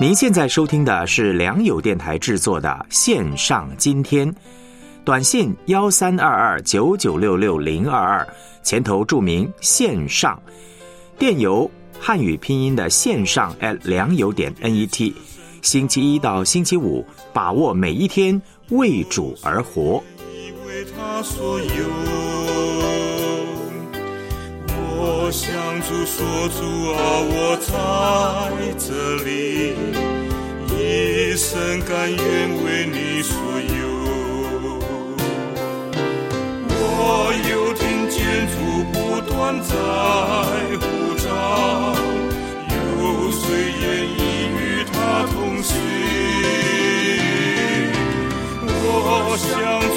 [0.00, 4.34] 您现在收听的是良友电台制作的线上今天，
[5.04, 8.28] 短信幺三二二九九六六零二二，
[8.64, 10.42] 前头注明线上，
[11.16, 15.14] 电邮汉语拼音的线上 at 良友点 net，
[15.62, 20.02] 星期一到星期五，把握每一天，为主而活。
[20.44, 22.23] 因为他所有。
[25.26, 26.20] 我向主说
[26.52, 26.60] ：“主
[26.92, 27.72] 啊，我在
[28.76, 28.92] 这
[29.24, 29.72] 里，
[30.68, 32.22] 一生甘愿
[32.62, 33.88] 为你所有。”
[36.68, 38.20] 我又听见
[38.52, 38.54] 主
[38.92, 39.32] 不断
[39.62, 39.72] 在
[40.76, 40.84] 呼
[41.16, 41.24] 召，
[42.68, 43.40] 有谁
[43.80, 44.20] 愿意
[44.52, 45.72] 与他同行？
[48.60, 48.92] 我
[49.40, 49.48] 向
[49.88, 49.96] ：“主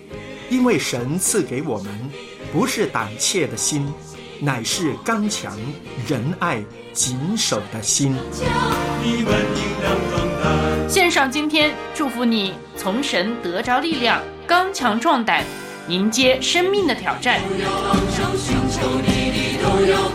[0.51, 1.87] 因为神赐给我们
[2.51, 3.87] 不是胆怯的心，
[4.37, 5.57] 乃是刚强、
[6.05, 6.61] 仁爱、
[6.91, 8.17] 谨守的心。
[10.89, 15.45] 献上今天，祝福你从神得着力量，刚强壮胆，
[15.87, 17.39] 迎接生命的挑战。
[19.63, 20.09] 都要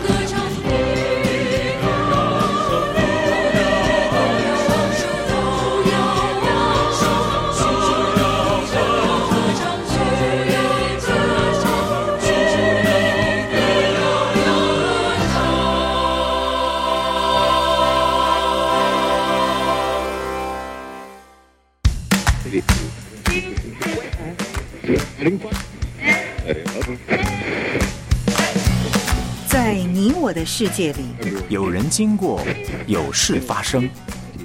[29.47, 31.03] 在你我的世界里，
[31.49, 32.41] 有人经过，
[32.85, 33.89] 有事发生，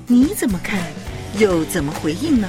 [0.07, 0.81] 你怎么看，
[1.39, 2.49] 又怎么回应呢？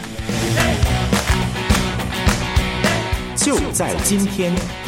[3.36, 4.83] 就在今天。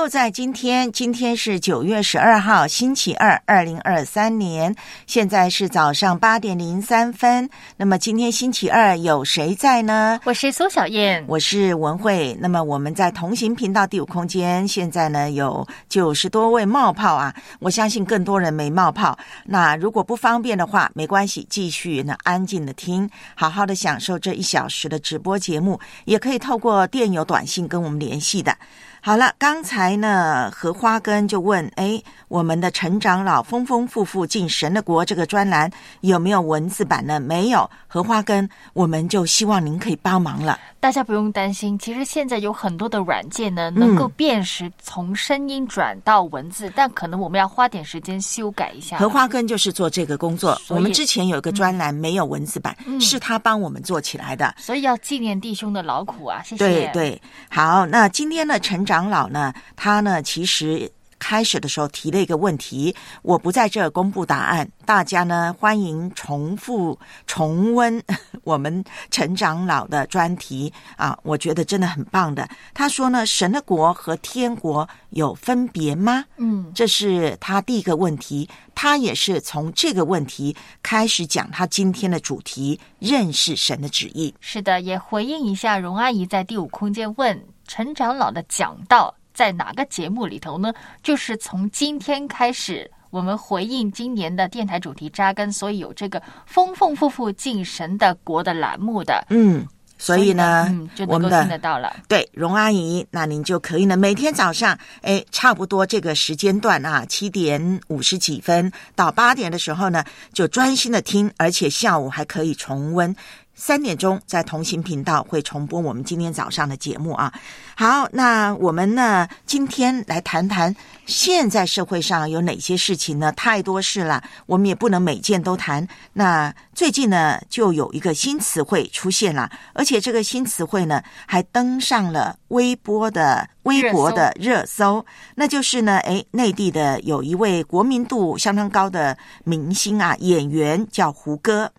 [0.00, 4.74] 就在今天，今天是九月十二号，星期二，二零二三年，
[5.06, 7.50] 现在是早上八点零三分。
[7.76, 10.18] 那么今天星期二有谁在呢？
[10.24, 12.34] 我是苏小燕，我是文慧。
[12.40, 19.18] 那么我们在同行频道第五空间，现在呢有九十多位冒泡啊，我相信更多人没冒泡。
[19.44, 28.56] 那如果不方便的话，没关系，继续呢安静的听，好好的享受这一小时的直播节目，也可以透过电邮、短信跟我们联系的。
[29.02, 35.70] 好了，刚才呢，荷花根就问：哎，我们的陈长老丰丰富富进神的国这个专栏
[36.02, 37.18] 有没有文字版呢？
[37.18, 37.68] 没有。
[37.88, 40.60] 荷花根，我们就希望您可以帮忙了。
[40.78, 48.98] 大家不用担心，其实现在有很多的软件呢，能够辨识从声音转到文字，但可能我们要花点时间修改一下。
[48.98, 50.60] 荷花根就是做这个工作。
[50.68, 54.54] 我们之前有一个专栏没有文字版，嗯是他帮我们做起来的。
[54.58, 56.42] 所以要纪念弟兄的劳苦啊！
[56.44, 56.58] 谢谢。
[56.58, 60.90] 对对，好，那今天呢，陈长老呢，他呢其实。
[61.22, 68.02] 开始的时候提了一个问题，我不在这儿公布答案，大家呢欢迎重复重温
[68.42, 72.48] 我们陈长老的专题啊，我觉得真的很棒的。
[72.72, 76.24] 他说呢，神的国和天国有分别吗？
[76.38, 84.34] 嗯，这是他第一个问题，他也是从这个问题开始讲他今天的主题——认识神的旨意。
[84.40, 90.72] 是的，也回应一下荣阿姨在第五空间问陈长老的讲道在哪个节目里头呢？
[91.04, 99.24] 就是从今天开始，我们回应今年的电台主题扎根，所以有这个丰丰富富进神的国的栏目的。
[99.30, 99.64] 嗯，
[99.96, 101.94] 所以呢，嗯，就我们的能够听得到了。
[102.08, 113.14] 对，荣阿姨，那您就可以呢，每天早上，哎，差不多这个时间段啊，七点五十几分到八点的时候呢，就专心的听，而且下午还可以重温。
[113.60, 117.30] 三点钟在同行频道会重播我们今天早上的节目啊。
[117.76, 123.30] 好，那我们呢今天来谈谈现在社会上有哪些事情呢？
[123.32, 125.86] 太多事了，我们也不能每件都谈。
[126.14, 135.04] 那最近呢就有一个新词汇出现了，而且这个新词汇呢还登上了微博的微博的热搜，
[135.34, 141.70] 那就是呢，哎，内地的有一位国民度相当高的明星啊，演员叫胡歌。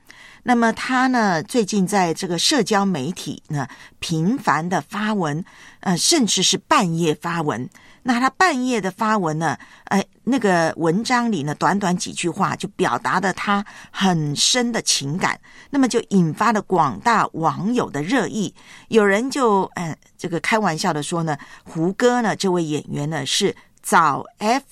[0.43, 3.67] 那么他呢，最近在这个社交媒体呢
[3.99, 5.43] 频繁的发文，
[5.81, 7.69] 呃，甚至是半夜发文。
[8.03, 15.39] 那他半夜的发文呢，哎，那个文章里呢，短短几句话就表达了他很深的情感，
[15.69, 18.55] 那么就引发了广大网友的热议。
[18.87, 24.63] 有人就呃，这个开玩笑的说呢，胡歌呢，这位演员呢是早 F，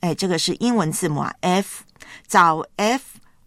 [0.00, 1.84] 哎，这个是英文字母啊，F
[2.26, 3.02] 早 F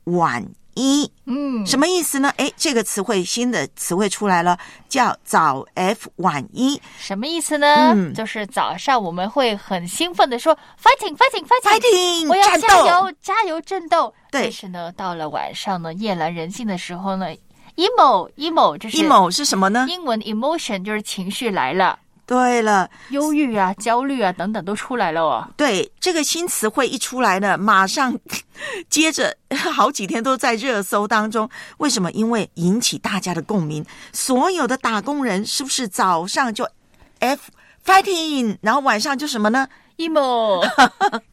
[0.06, 0.44] 晚
[0.78, 2.32] 一，嗯，什么意思呢？
[2.38, 4.58] 哎，这个词汇新的词汇出来了，
[4.88, 7.94] 叫早 F 晚一，什么意思呢？
[7.96, 14.14] 嗯就是早上我们会很兴奋的说 fighting fighting fighting Fighting，我要加油加油战斗。
[14.30, 17.28] 对但是呢，到了晚上呢，夜阑人静的时候呢
[17.76, 19.88] ，emo emo 就是 emo 是什么呢？
[19.90, 21.98] 英文 emotion 就是情绪来了，
[22.28, 25.48] 对了，忧郁啊、焦虑啊等等都出来了哦。
[25.56, 28.20] 对，这个新词汇一出来呢，马上
[28.90, 29.36] 接着
[29.74, 31.50] 好几天都在热搜当中。
[31.78, 32.12] 为什么？
[32.12, 33.86] 因为引起大家的共鸣。
[34.12, 36.68] 所有的打工人是不是早上就
[37.20, 37.50] F
[37.86, 39.66] fighting，然后晚上就什么呢
[39.98, 40.68] ？emo，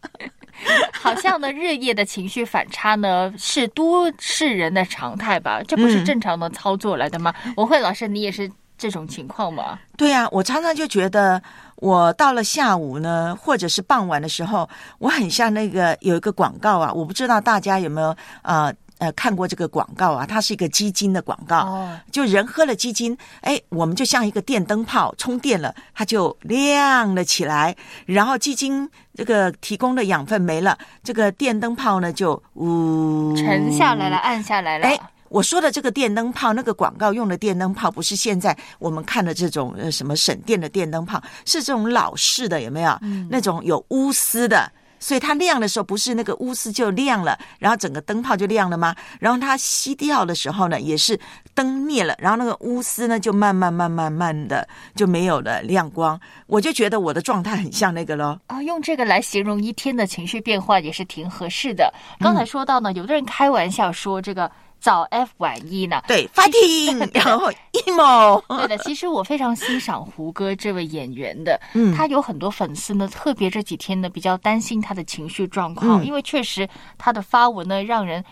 [1.02, 5.60] 好像呢，日夜的情绪反差呢是都市人的常态吧？
[5.66, 7.34] 这不是嗯正常的操作来的吗？
[7.56, 9.78] 文慧老师，你也是这种情况吗？
[9.96, 11.40] 对呀、我常常就觉得，
[11.76, 14.68] 我到了下午呢，或者是傍晚的时候，
[14.98, 20.26] 我很像那个有一个广告啊，我不知道大家有没有呃呃看过这个广告啊？
[20.26, 27.74] 它是一个基金的广告，哦就人喝了基金，哎，我们就像一个电灯泡充电了，它就亮了起来，
[28.06, 34.86] 然后基金这个提供的养分没了，这个电灯泡呢就呜沉下来了，暗下来了。
[34.86, 34.98] 哎，
[35.34, 42.96] 我说的这个电灯泡，那个广告用的电灯泡，不是现在我们看的这种呃什么省电的电灯泡，是这种老式的，有没有？
[43.02, 44.70] 嗯那种有钨丝的。
[45.00, 48.94] 所以它亮的时候，不是那个钨丝就亮了，然后整个灯泡就亮了吗？
[49.18, 51.18] 然后它熄掉的时候呢，也是
[51.52, 56.18] 灯灭了，然后那个钨丝呢就慢慢慢慢慢的就没有了亮光。
[56.46, 58.40] 我就觉得我的状态很像那个咯。
[58.46, 61.92] 啊、用这个来形容一天的情绪变化也是挺合适的。
[62.20, 64.50] 刚才说到呢，有的人开玩笑说这个
[64.84, 71.96] 早 F 晚 e 呢，对，fighting， 然后 emo， 对的，其实我非常欣赏胡歌这位演员的，嗯。
[71.96, 76.06] 他有很多粉丝呢，特别这几天呢比较担心他的情绪状况，嗯。
[76.06, 76.68] 因为确实
[76.98, 78.22] 他的发文呢让人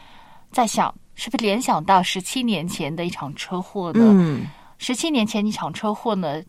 [0.50, 4.04] 在想，是不是联想到十七年前的一场车祸呢？
[4.12, 4.44] 嗯，
[4.76, 6.42] 十七年前一场车祸呢，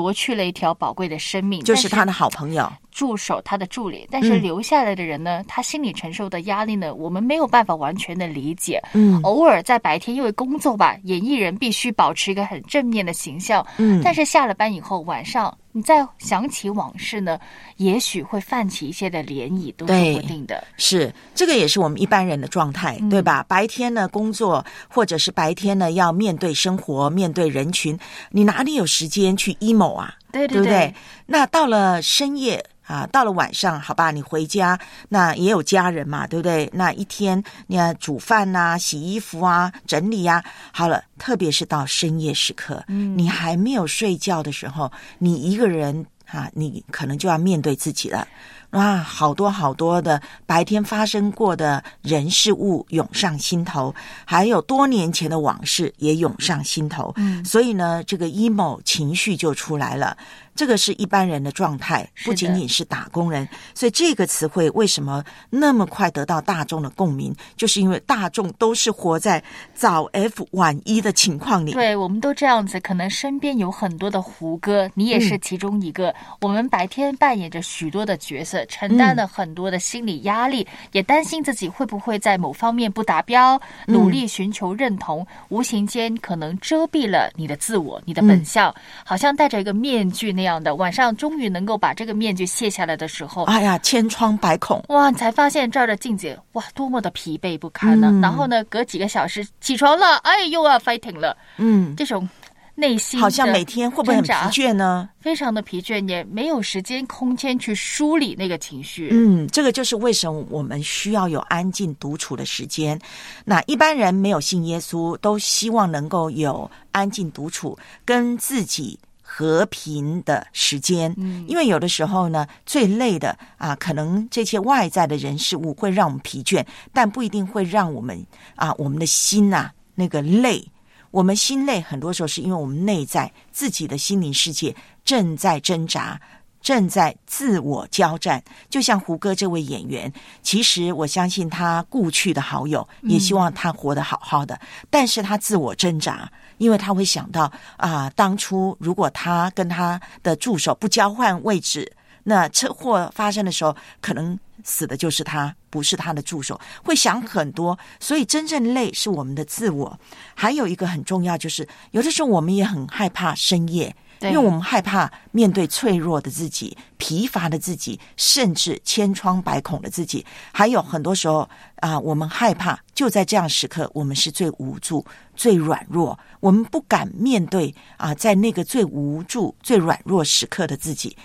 [0.00, 2.72] 夺去了一条宝贵的生命，就是他的好朋友。
[2.90, 4.42] 助手，他的助理，但是嗯。
[4.42, 8.80] 留下来的人呢，他心里承受的压力呢，我们没有办法完全的理解。
[8.94, 9.20] 嗯。
[9.22, 14.00] 偶尔在白天因为工作吧，演艺人必须保持一个很正面的形象，嗯。
[14.02, 17.38] 但是下了班以后，晚上你再想起往事呢，
[17.76, 20.64] 也许会泛起一些的涟漪，都对说不定的。
[20.76, 23.44] 是，这个也是我们一般人的状态，嗯对吧？
[23.48, 27.98] 白天呢工作，或者是白天呢要面对生活、面对人群，
[28.30, 30.14] 你哪里有时间去 emo 啊？
[30.32, 30.94] 对对对？
[31.26, 32.64] 那到了深夜。
[32.90, 34.76] 啊，到了晚上，好吧，你回家，
[35.08, 36.68] 那也有家人嘛，对不对？
[36.72, 48.26] 那一天，你要煮饭呐、洗衣服啊、整理呀、好了，特别是到深夜时刻，嗯你还没有睡觉的时候，你一个人啊，你可能就要面对自己了。
[48.70, 57.12] 哇，好多好多的白天发生过的人事物涌上心头，还有多年前的往事也涌上心头。
[57.16, 60.16] 嗯所以呢，这个 emo 情绪就出来了。
[60.60, 63.48] 这个是一般人的状态，不仅仅是打工人。
[63.74, 69.42] 所以这个词汇为什么那么快得到大众的共鸣，就是因为大众都是活在
[69.72, 71.72] 早 F 晚一的情况里。
[71.72, 76.14] 对，我们都这样子，可能身边有很多的胡歌，你也是嗯其中一个。
[76.42, 88.74] 我们白天扮演着许多的角色，承担了很多的心理压力，也担心自己会不会在某方面不达标，嗯努力寻求认同，无形间可能遮蔽了你的自我、你的本相，
[89.06, 90.74] 好像戴着一个面具那样的。
[90.74, 94.82] 晚上终于能够把这个面具卸下来的时候，哎呀，千疮百孔。
[94.88, 98.08] 哇，你才发现照着镜子，哇，多么的疲惫不堪呢！
[98.10, 101.36] 嗯然后呢，隔几个小时起床了，哎，又要 fighting 了。
[101.58, 102.26] 嗯，这种
[102.74, 105.10] 内心好像每天会不会很疲倦呢？
[105.20, 109.10] 非常的疲倦，也没有时间空间去梳理那个情绪。
[109.12, 112.98] 嗯，这个就是为什么我们需要有安静独处的时间。
[113.44, 118.98] 那一般人没有信耶稣，都希望能够有安静独处，跟自己。
[119.32, 128.26] 和平的时间，嗯因为有的时候呢，最累的啊，可能这些外在的人事物会让我们疲倦，但不一定会让我们
[128.56, 130.66] 啊，我们的心呐、那个累。
[131.12, 134.74] 我们心累，很多时候是因为我们内在自己的心灵世界
[135.04, 136.20] 正在挣扎，
[136.60, 138.42] 正在自我交战。
[138.68, 144.58] 就像胡歌这位演员，其实我相信他故去的好友也希望他活得好好的，
[144.88, 151.90] 但是他自我挣扎，因为他会想到啊，当初如果他跟他的助手不交换位置，
[152.24, 157.78] 那车祸发生的时候，可能死的就是他，不是他的助手，会想很多。
[157.98, 159.98] 所以真正累是我们的自我。
[160.34, 163.96] 还有一个很重要，就是有的时候我们也很害怕深夜。
[164.20, 170.24] 对因为我们害怕面对脆弱的自己、疲乏的自己，甚至千疮百孔的自己。
[170.52, 175.04] 还有很多时候啊、我们害怕就在这样时刻，我们是最无助、
[175.34, 181.16] 最软弱，我们不敢面对啊、在那个最无助、最软弱时刻的自己。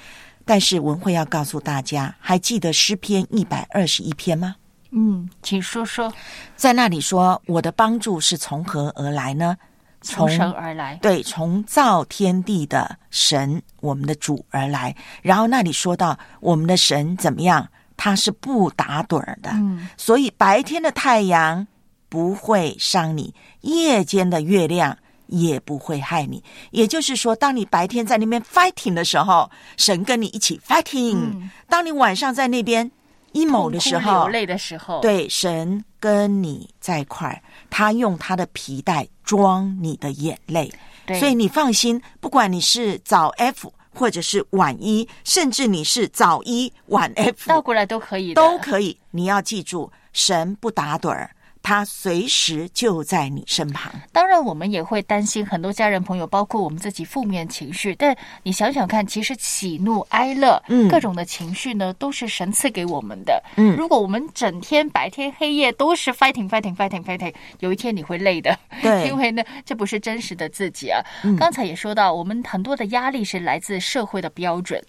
[0.46, 4.56] 但是文慧要告诉大家，还记得诗篇一百二十一篇吗？
[4.92, 6.14] 嗯，请说说，
[6.56, 9.58] 在那里说：“我的帮助是从何而来呢？
[10.06, 10.96] 从神而来。
[11.02, 14.96] 对，从造天地的神，我们的主而来。
[15.22, 17.68] 然后那里说到我们的神怎么样？
[17.98, 21.66] 他是不打盹儿的，嗯所以白天的太阳
[22.10, 24.98] 不会伤你，夜间的月亮
[25.28, 26.44] 也不会害你。
[26.72, 32.92] 也就是说，当你白天在那边 fighting 的时候，神跟你一起 fighting；、嗯当你晚上在那边
[33.32, 37.42] emo 的时候，流泪的时候，，对，神跟你在一块儿，
[37.78, 40.72] 他用他的皮带装你的眼泪，
[41.20, 48.98] 所以你放心，不管你是早 F 或者是晚一，甚至你是早一晚 F，倒过来都可以，都可以。
[49.12, 51.30] 你要记住，神不打盹儿，
[51.66, 53.92] 他随时就在你身旁。
[54.12, 57.96] 当然，我们也会担心很多家人朋友，包括我们自己负面情绪。
[57.96, 63.42] 但你想想看，其实喜怒哀乐，嗯各种的情绪呢，都是神赐给我们的。
[63.58, 68.56] 嗯如果我们整天白天黑夜都是 fighting fighting fighting fighting，有一天你会累的。
[68.84, 71.02] 对 因为呢，这不是真实的自己啊。
[71.24, 74.80] 嗯刚才也说到，我们很多的压力是来自社会的标准。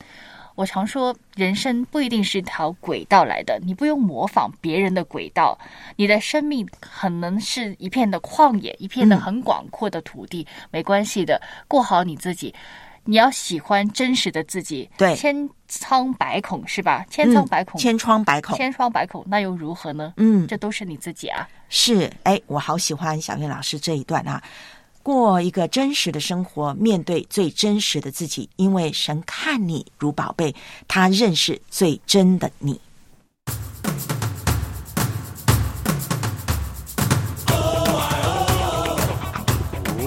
[0.56, 5.56] 我常说，人生不一定是一条轨道来的，你不用模仿别人的轨道，
[5.94, 12.52] 你的生命可能是一片的旷野，一片的嗯很广阔的土地，没关系的，过好你自己。
[13.08, 17.06] 你要喜欢真实的自己，对千疮百孔是吧？
[17.08, 20.14] 千疮百孔，嗯千疮百孔千疮百孔，那又如何呢？
[20.16, 21.48] 嗯这都是你自己啊。
[21.68, 24.42] 是，哎，我好喜欢小月老师这一段啊。
[25.06, 30.52] 过一个真实的生活，面对最真实的自己，因为神看你如宝贝，
[30.88, 32.80] 他认识最真的你。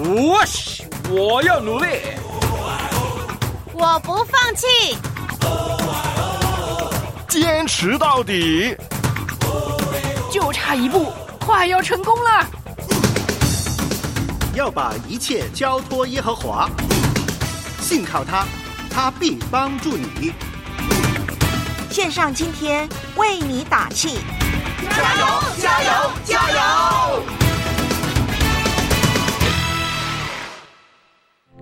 [0.04, 1.86] 我是我要努力，
[3.72, 4.66] 我不放弃。
[7.26, 8.76] 坚持到底。
[10.30, 12.59] 就差一步，快要成功了！
[14.52, 16.68] 要把一切交托耶和华，
[17.80, 18.44] 信靠他，
[18.90, 20.32] 他他必帮助你。
[21.88, 24.18] 线上今天为你打气，
[24.90, 25.26] 加油！
[25.58, 25.90] 加油！
[26.24, 27.22] 加油！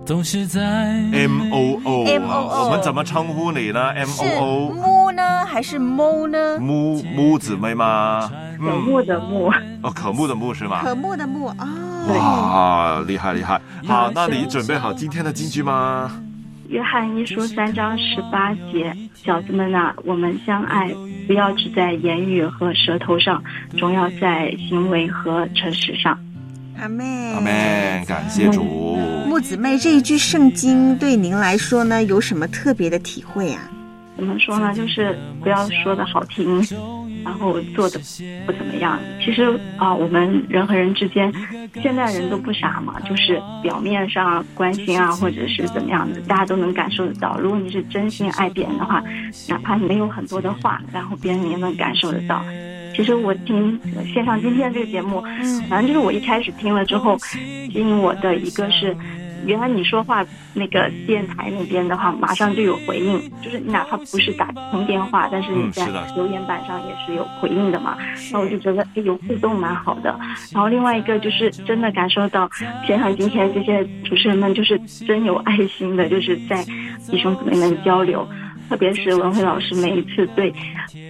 [0.05, 6.57] 总是在 M O O，MOO 我们怎么称呼你呢？M 是 O O，木呢还是猫呢？
[6.59, 8.31] 木木姊妹吗？
[8.59, 9.51] 可慕的慕，
[9.81, 10.81] 哦，可慕的慕是吗？
[10.83, 11.67] 可慕的慕啊。
[12.09, 13.59] 哇，厉害厉害！
[13.87, 16.11] 好，那你准备好今天的金句吗？
[16.67, 20.89] 约翰一书三章十八节，小子们呐、我们相爱，
[21.25, 23.43] 不要只在言语和舌头上，
[23.77, 26.17] 总要在行为和诚实上。
[26.79, 28.63] 阿妹，阿妹，感谢主。
[29.27, 33.61] 木子妹这一句圣经对您来说呢，有什么特别的体会啊？
[34.15, 34.73] 怎么说呢？
[34.73, 36.61] 就是不要说的好听，
[37.23, 37.99] 然后做的
[38.45, 38.99] 不怎么样。
[39.23, 41.31] 其实啊、我们人和人之间，
[41.81, 47.37] 现在人都不傻嘛，就是表面上关心啊，或者是怎么样的，大家都能感受得到。
[47.39, 49.03] 如果你是真心爱别人的话，
[49.47, 52.43] 哪怕你没有很多的话，然后别人也能感受得到。
[52.95, 55.21] 其实我听呃线上今天这个节目，
[55.69, 58.95] 反正就是我一开始听了之后，吸引我的一个是。
[59.45, 67.97] 原来你说话那个电台那边的话，马上就有回应，就是你哪怕不是打通电话，但是你在留言板上也是有回应的嘛。
[68.31, 70.17] 那我就觉得哎有互动蛮好的。
[70.51, 72.49] 然后另外一个就是真的感受到
[72.85, 76.63] 现场今天这些主持人们就是真有爱心的，就是在
[77.09, 78.27] 弟兄姊妹们交流。
[78.69, 80.53] 特别是文慧老师每一次对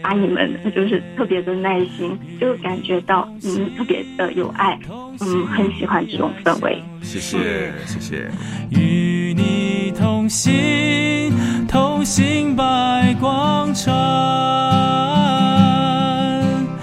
[0.02, 4.80] 阿姨们就是特别的耐心，就感觉到嗯特别的有爱，
[5.20, 6.82] 嗯很喜欢这种氛围。
[7.02, 8.32] 谢谢，谢谢。
[8.70, 11.34] 与你同行，
[11.68, 13.94] 同行百广场。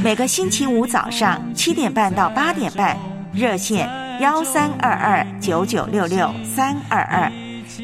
[0.05, 2.97] 每个星期五早上七点半到八点半，
[3.35, 3.89] 热线
[4.21, 7.33] 幺三二二九九六六三二二，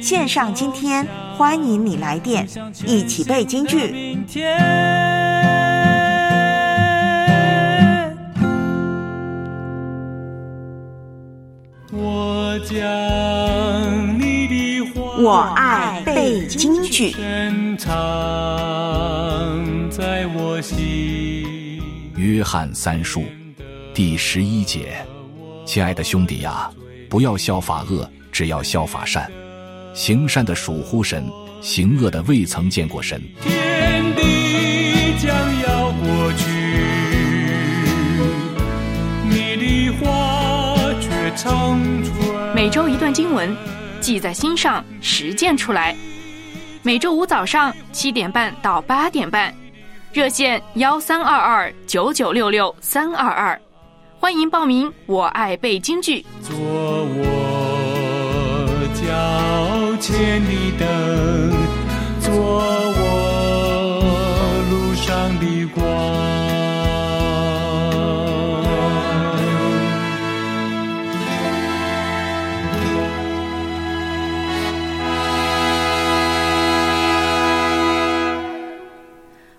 [0.01, 2.49] 线上今天欢迎你来电，
[2.87, 4.17] 一起背京剧。
[11.93, 17.11] 我将你的话我爱背京剧。
[17.11, 17.91] 深藏
[19.91, 21.81] 在我心。
[22.17, 23.25] 约翰三书
[23.93, 24.97] 第十一节，
[25.67, 26.71] 亲爱的兄弟呀、
[27.11, 29.31] 不要效法恶，只要效法善。
[29.95, 31.31] 行善的属乎神，
[31.61, 33.21] 行恶的未曾见过神。
[33.43, 35.31] 天地将
[35.63, 36.51] 要过去，
[39.29, 42.55] 你的话却长存。
[42.55, 43.55] 每周一段经文，
[44.01, 45.95] 记在心上，实践出来。
[46.83, 49.55] 每周五早上七点半到八点半，
[50.13, 53.61] 热线幺三二二九九六六三二二，
[54.19, 54.93] 欢迎报名。
[55.07, 56.25] 我爱背京剧。
[56.43, 57.29] 做我
[58.95, 59.07] 脚
[60.03, 60.51] 前的
[60.81, 61.53] 灯，
[62.19, 62.99] 做我
[64.69, 65.83] 路上的光。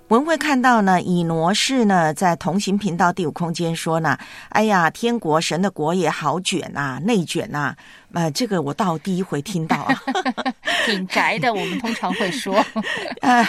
[0.09, 4.15] 文慧看到呢，以挪士呢在同行频道第五空间说呢，
[4.49, 7.75] 哎呀，天国神的国也好卷呐、内卷呐、
[8.13, 10.01] 呃，这个我倒第一回听到啊。
[10.85, 12.63] 挺宅的，我们通常会说。
[13.21, 13.47] 呃，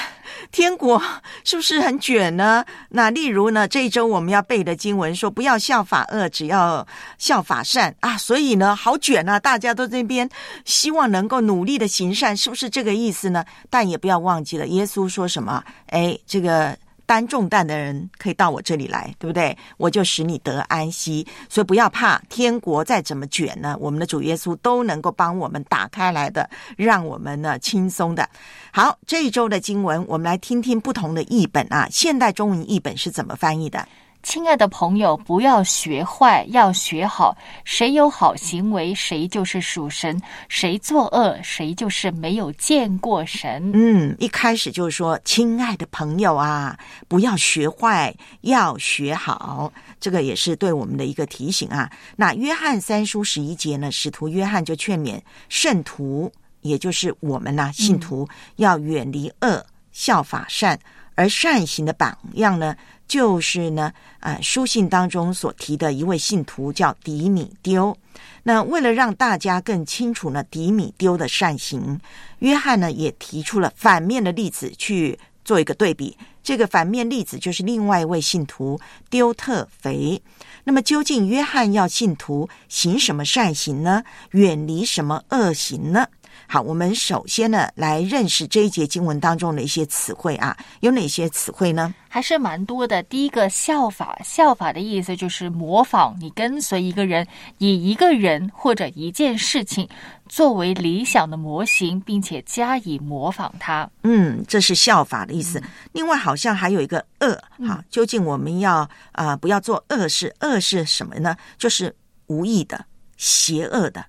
[0.52, 1.02] 天国
[1.42, 2.64] 是不是很卷呢？
[2.90, 6.86] 那例如呢，这一周我们要背的经文说，不要效法恶，只要
[7.18, 8.16] 效法善啊。
[8.16, 9.38] 所以呢，好卷啊！
[9.38, 10.28] 大家都这边
[10.64, 13.44] 希望能够努力的行善，是不是这个意思呢？
[13.68, 15.62] 但也不要忘记了，耶稣说什么？
[15.88, 16.76] 哎，这个。
[17.06, 19.56] 担重担的人可以到我这里来，对不对？
[19.76, 28.28] 我就使你得安息，所以不要怕，天国再怎么卷呢，我们的主耶稣都能够帮我们打开来的，让我们呢轻松的。
[28.72, 31.88] 好，这一周的经文，我们来听听不同的译本啊。
[31.90, 33.86] 现代中文译本是怎么翻译的？
[34.24, 37.36] 亲爱的朋友，不要学坏，要学好。
[37.62, 40.18] 谁有好行为，谁就是属神；
[40.48, 43.70] 谁作恶，谁就是没有见过神。
[43.74, 49.70] 嗯，一开始就是说，亲爱的朋友啊，不要学坏，要学好。
[50.00, 51.92] 这个也是对我们的一个提醒啊。
[52.16, 55.20] 那约翰三书十一节呢，使徒约翰就劝勉
[55.50, 59.62] 圣徒，也就是我们呐、信徒、要远离恶，
[59.92, 60.80] 效法善。
[61.16, 62.74] 而善行的榜样呢，
[63.06, 67.96] 就是呢，啊，书信当中所提的一位信徒叫迪米丢。
[68.42, 72.00] 那为了让大家更清楚呢，迪米丢的善行，
[72.40, 76.16] 约翰呢也提出了反面的例子去做一个对比。
[76.42, 78.78] 这个反面例子就是另外一位信徒
[79.08, 80.20] 丢特肥。
[80.64, 84.02] 那么究竟约翰要信徒行什么善行呢？
[84.32, 86.06] 远离什么恶行呢？
[86.46, 91.92] 好，我们首先呢来认识这一节经文当中的一些词汇啊，有哪些词汇呢？
[92.08, 93.02] 还是蛮多的。
[93.02, 97.26] 第一个效法，效法的意思就是模仿，你跟随一个人，
[97.58, 99.88] 以一个人或者一件事情
[100.28, 103.90] 作为理想的模型，并且加以模仿它。
[104.04, 105.60] 嗯，这是效法的意思。
[105.92, 107.36] 另外，好像还有一个恶，
[107.66, 108.76] 哈，究竟我们要
[109.10, 110.32] 啊、呃不要做恶事？
[110.40, 111.36] 恶是什么呢？
[111.58, 111.92] 就是
[112.28, 112.84] 无意的、
[113.16, 114.04] 邪恶的、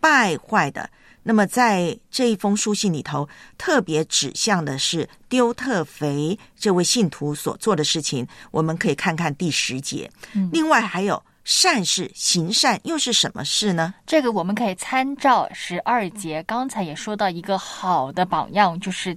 [0.00, 0.88] 败坏的。
[1.22, 8.26] 那么在这一封书信里头，特别指向的是丢特肥这位信徒所做的事情。
[8.50, 10.10] 我们可以看看第十节。
[10.34, 13.94] 嗯另外还有善事，行善又是什么事呢？
[14.06, 19.16] 这个我们可以参照十二节，刚才也说到一个好的榜样，就是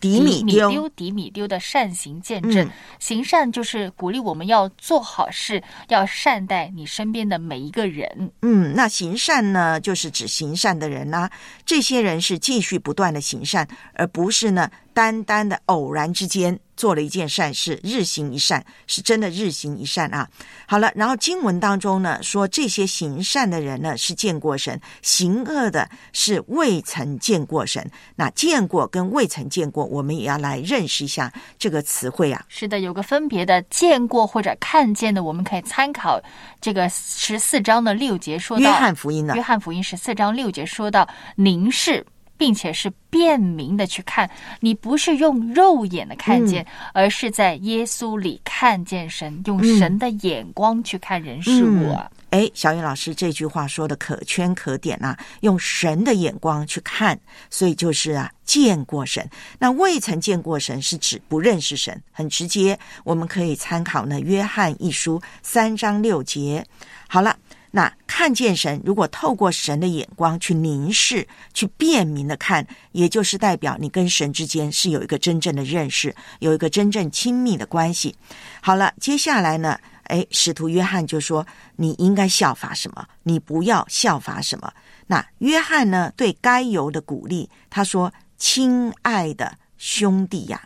[0.00, 2.66] 迪米米丢丢迪米丢的善行见证。
[2.66, 8.30] 嗯行善就是鼓励我们要做好事，要善待你身边的每一个人。
[8.42, 11.30] 嗯，那行善呢，就是指行善的人啦、
[11.64, 20.26] 这些人是继续不断的行善，而不是呢单单的偶然之间做了一件善事，日行一善，是真的日行一善啊。
[20.66, 27.86] 好了，然后经文当中呢说，这些行善的人呢是见过神，行恶的是未曾见过神。
[28.16, 32.42] 那见过跟未曾见过，我们也要来认识一下这个词汇啊。
[32.48, 36.18] 是的，有个分别的，见过或者看见的，我们可以参考
[36.62, 41.06] 这个十四章的六节说到，约翰福音呢约翰福音十四章六节说到
[41.36, 42.06] 凝视。
[42.40, 44.28] 并且是辨明的去看，
[44.60, 52.10] 你不是用肉眼的看见，而是在耶稣里看见神，用嗯神的眼光去看人事物啊。
[52.30, 57.20] 哎，小雨老师这句话说的可圈可点啊，用神的眼光去看，
[57.50, 59.28] 所以就是啊，见过神。
[59.58, 62.78] 那未曾见过神是指不认识神，很直接。
[63.04, 66.64] 我们可以参考呢《约翰一书》三章六节。
[67.06, 67.36] 好了。
[67.70, 78.14] 那看见神，如果透过神的眼光去凝视、去辨明的看，也就是代表你跟神之间是有一个真正的认识，有一个真正亲密的关系。
[78.60, 81.46] 好了，接下来呢，哎，使徒约翰就说
[81.76, 84.72] 你应该效法什么，你不要效法什么。
[85.06, 90.60] 那约翰呢，对该犹的鼓励，他说：“亲爱的兄弟呀、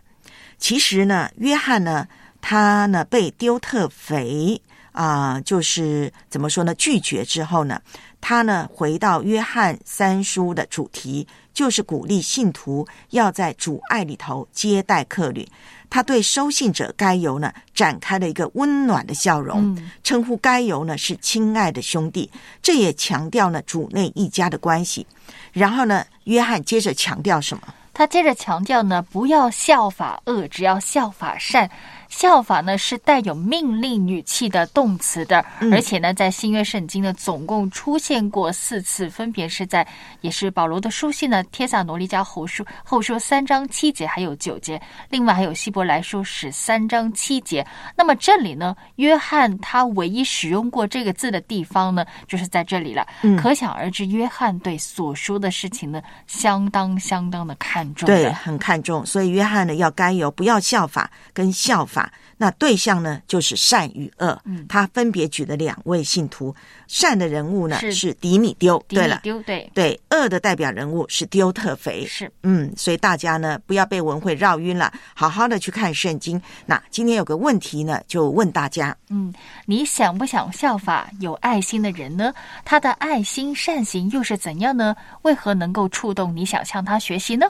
[0.59, 2.09] 其实呢，约翰呢，
[2.40, 4.61] 他呢被丢特肥
[4.95, 6.72] 啊、就是怎么说呢？
[6.76, 7.80] 拒绝之后呢，
[8.20, 15.47] 他呢回到约翰三书的主题，就是鼓励信徒要在主爱里头接待客旅。
[15.90, 22.30] 他对收信者该由呢展开了一个温暖的笑容，嗯称呼该由呢是亲爱的兄弟，
[22.62, 25.05] 这也强调呢主内一家的关系。
[25.53, 27.62] 然后呢，约翰接着强调什么？
[27.92, 31.68] 他接着强调呢，不要效法恶，只要效法善。
[32.14, 39.84] 效法呢是带有命令语气的动词的，嗯而且呢，在新约圣经呢总共出现过四次，分别是在
[40.20, 47.66] 也是保罗的书信呢，帖撒罗尼迦后书后书三章七节还有九节，另外还有希伯来书十三章七节。
[47.96, 53.04] 那么这里呢，约翰他唯一使用过这个字的地方呢，就是在这里了。
[53.22, 59.04] 嗯可想而知，约翰对所说的事情呢，相当相当的看重对，很看重。
[59.04, 62.03] 所以约翰呢要该有不要效法跟效法，
[62.36, 64.40] 那对象呢就是善与恶。
[64.44, 66.55] 嗯他分别举了两位信徒，
[66.88, 76.40] 善的人物呢是是迪米丢，迪米对了，丢对对，恶的代表人物是丢特肥，是嗯，所以大家呢不要被文慧绕晕了，好好的去看圣经。
[76.66, 79.32] 那今天有个问题呢，就问大家，嗯，
[79.66, 82.32] 你想不想效法有爱心的人呢？
[82.64, 84.94] 他的爱心善行又是怎样呢？
[85.22, 87.46] 为何能够触动你想向他学习呢？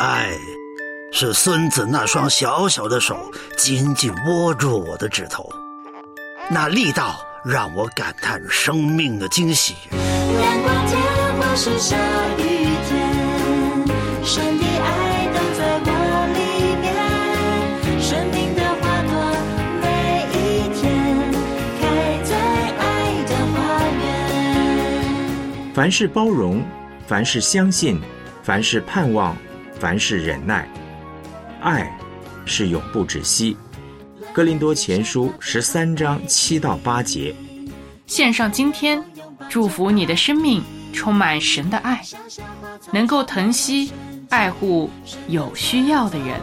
[0.00, 0.32] 爱，
[1.14, 5.46] 是孙子那双小小的手紧紧握住我的指头，
[6.48, 9.76] 那力道让我感叹生命的惊喜。
[9.92, 10.98] 阳光天
[11.38, 11.96] 或是下
[12.38, 12.42] 雨
[12.88, 13.86] 天，
[14.24, 15.92] 神的爱都在我
[16.32, 16.40] 里
[16.80, 16.90] 面。
[18.00, 19.12] 生命的花朵
[19.82, 19.86] 每
[20.32, 20.40] 一
[20.80, 20.80] 天
[21.78, 21.82] 开
[22.24, 22.32] 在
[22.78, 22.82] 爱
[23.28, 23.54] 的花
[24.00, 25.74] 园。
[25.74, 26.64] 凡是包容，
[27.06, 28.00] 凡是相信，
[28.42, 29.36] 凡是盼望，
[29.78, 30.66] 凡是忍耐，
[31.62, 31.96] 爱
[32.44, 33.56] 是永不止息。
[34.32, 37.34] 哥林多前书十三章七到八节。
[38.06, 39.02] 献上今天，
[39.48, 40.60] 祝福你的生命
[40.92, 42.02] 充满神的爱，
[42.92, 43.92] 能够疼惜、
[44.28, 44.90] 爱护
[45.28, 46.40] 有需要的人。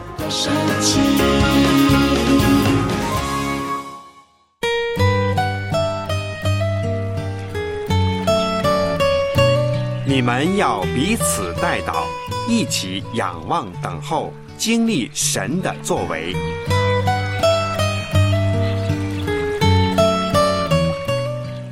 [10.06, 12.04] 你们要彼此带祷，
[12.48, 16.34] 一起仰望等候，经历神的作为。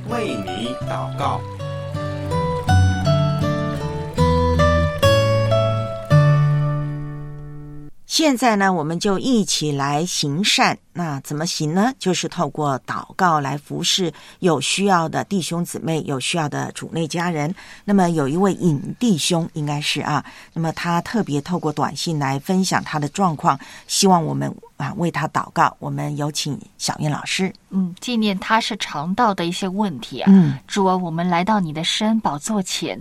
[0.09, 1.58] 为你祷告。
[8.19, 10.77] 现在呢，我们就一起来行善。
[10.93, 11.93] 那怎么行呢？
[12.01, 17.55] 就是透过祷告来服侍有需要的弟兄姊妹，有需要的主内家人。
[17.85, 23.57] 那么有一位尹弟兄，应该是啊，那么他特别透过短信来分享他的状况，
[23.87, 25.77] 希望我们啊为他祷告。
[25.79, 27.55] 我们有请小燕老师。
[27.71, 30.29] 嗯，纪念他是肠道的一些问题啊。
[30.35, 33.01] 嗯，主啊，我们来到你的身宝座前，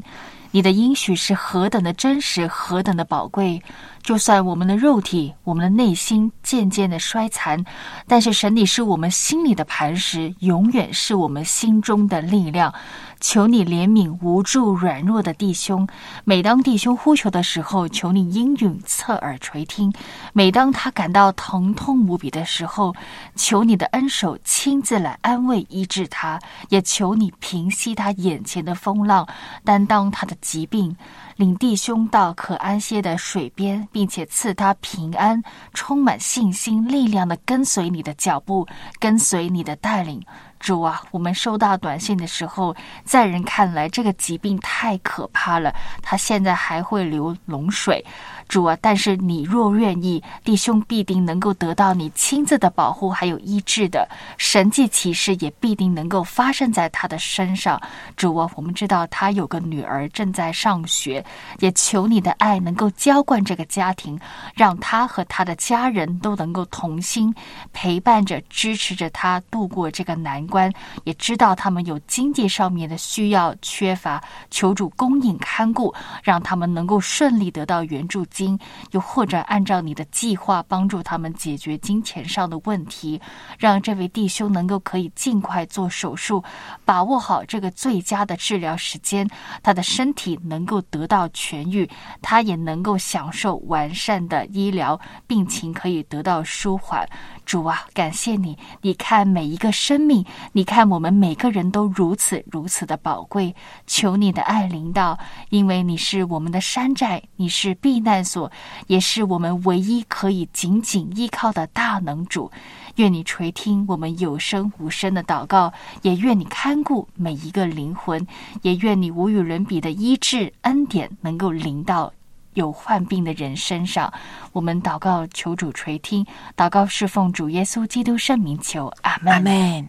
[0.51, 3.61] 你的应许是何等的真实，何等的宝贵。
[4.01, 7.61] 就算我们的肉体、我们的内心渐渐的衰残，
[8.07, 12.73] 但是神你是我们心里的磐石，永远是我们心中的力量。
[13.19, 15.87] 求你怜悯无助软弱的弟兄，
[16.23, 19.91] 每当弟兄呼求的时候，求你应允侧耳垂听；
[20.33, 22.95] 每当他感到疼痛无比的时候，
[23.35, 26.39] 求你的恩手亲自来安慰医治他，
[26.69, 29.27] 也求你平息他眼前的风浪，
[29.63, 30.95] 担当他的疾病。
[31.35, 35.39] 领弟兄到可安歇的水边，并且赐他平安，
[35.73, 38.67] 充满信心、力量的跟随你的脚步，
[38.99, 40.19] 跟随你的带领。
[40.59, 48.03] 主啊，我们收到短信的时候，在人看来这个疾病太可怕了，他现在还会流脓水。
[48.47, 57.81] 主啊，但是你若愿意，弟兄必定能够得到你亲自的保护，还有医治的神迹奇事，也必定能够发生在他的身上。
[58.15, 61.23] 主啊，我们知道他有个女儿正在上学，
[61.59, 64.17] 也求你的爱能够浇灌这个家庭，
[64.55, 67.33] 让他和他的家人都能够同心
[67.73, 70.71] 陪伴着、支持着他度过这个难关。
[71.03, 75.93] 也知道他们有经济上面的需要缺乏，求主供应看顾，
[76.23, 78.25] 让他们能够顺利得到援助。
[78.37, 78.59] 金，
[78.91, 83.19] 又或者按照你的计划帮助他们解决金钱上的问题，
[83.57, 86.43] 让这位弟兄能够可以尽快做手术，
[86.85, 89.27] 把握好这个最佳的治疗时间，
[89.63, 91.89] 他的身体能够得到痊愈，
[92.21, 97.09] 他也能够享受完善的医疗，病情可以得到舒缓。
[97.47, 98.57] 主啊，感谢你！
[98.81, 103.55] 你看每一个生命，你看我们每个人都如此如此的宝贵。
[103.87, 105.17] 求你的爱临到，
[105.49, 108.51] 因为你是我们的山寨，你是避难所，
[108.87, 112.51] 也是我们唯一可以紧紧依靠的大能主。
[112.97, 115.71] 愿你垂听我们有声无声的祷告，
[116.01, 118.27] 也愿你看顾每一个灵魂，
[118.61, 122.11] 也愿你无与伦比的医治恩典能够临到。
[122.57, 124.11] 有患病的人身上，
[124.51, 129.31] 我们祷告求主垂听，祷告侍奉主耶稣基督圣名求，阿门。
[129.33, 129.87] 阿门。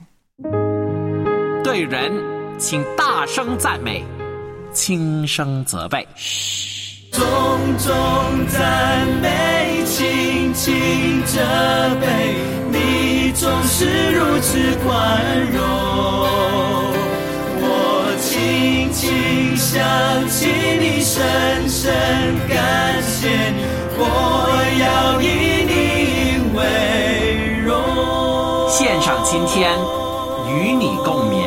[1.64, 2.12] 对人，
[2.58, 4.04] 请大声赞美，
[4.70, 6.06] 轻声责备。
[7.10, 7.24] 种
[7.78, 11.40] 种赞美，轻轻责
[11.98, 12.36] 备，
[12.70, 16.67] 你总是如此宽容。
[19.08, 20.46] 我轻轻想起
[20.78, 21.90] 你，深深
[22.46, 23.54] 感谢，
[23.96, 24.02] 我
[24.78, 25.24] 要以
[25.64, 25.72] 你
[26.54, 26.58] 为
[27.64, 28.68] 荣。
[28.68, 29.72] 献上今天，
[30.46, 31.37] 与你共鸣。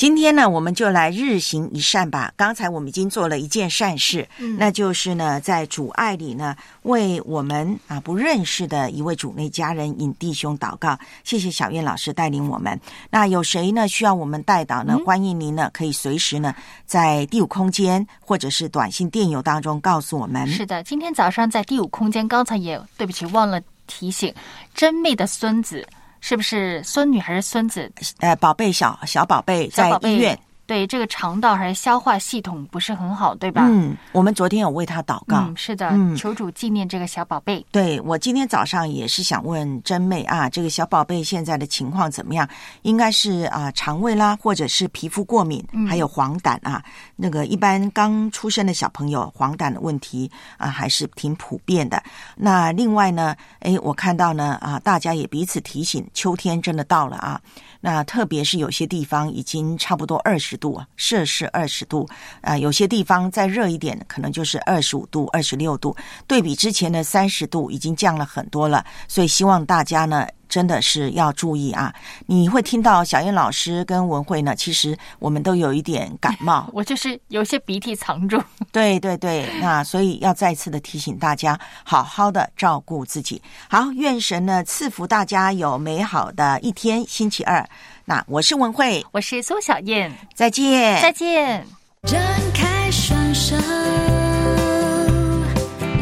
[0.00, 2.32] 今天呢，我们就来日行一善吧。
[2.34, 10.98] 刚才我们已经做了一件善事，嗯那就是呢，在主爱里呢，为我们啊不认识的一位主内家人引弟兄祷告。
[11.22, 12.80] 谢谢小燕老师带领我们。
[13.10, 14.98] 那有谁呢需要我们带导呢？
[15.04, 16.54] 欢迎您呢可以随时呢
[16.86, 20.48] 在第五空间或者是短信电邮当中告诉我们。
[20.48, 24.34] 是的，今天早上在第五空间，刚才也对不起忘了提醒，
[24.74, 25.86] 真妹的孙子
[26.20, 27.90] 是不是孙女还是孙子？
[28.18, 30.38] 呃，宝贝小小宝贝在医院。
[30.66, 33.66] 对这个肠道还是消化系统不是很好，对吧？
[33.68, 35.38] 嗯，我们昨天有为他祷告。
[35.48, 37.66] 嗯，是的，嗯求主纪念这个小宝贝。
[37.72, 42.48] 对我今天早上也是想问真妹啊，这个小宝贝现在的情况怎么样？
[42.82, 46.80] 应该是啊、肠胃啦，或者是皮肤过敏，嗯还有黄疸啊。
[47.20, 52.02] 那个一般刚出生的小朋友黄疸的问题啊，还是挺普遍的。
[52.34, 57.40] 那另外呢，诶，我看到呢啊，大家也彼此提醒，秋天真的到了啊。
[57.82, 62.08] 那特别是有些地方已经差不多二十度，摄氏二十度
[62.40, 65.94] 啊、有些地方再热一点，可能就是二十五度、二十六度，
[66.26, 68.84] 对比之前的三十度已经降了很多了。
[69.06, 70.26] 所以希望大家呢。
[70.50, 71.94] 真的是要注意啊！
[72.26, 78.38] 你会听到小燕老师跟文慧呢，其实我们都有一点感冒， 我就是有些鼻涕藏住。
[78.72, 83.40] 对对对，那所以要再次的提醒大家，好好的照顾自己。
[83.68, 87.02] 好，愿神呢赐福大家有美好的一天。
[87.06, 87.64] 星期二，
[88.04, 91.64] 那我是文慧，我是苏小燕，再见，再见。
[92.02, 92.20] 张
[92.52, 93.54] 开双手，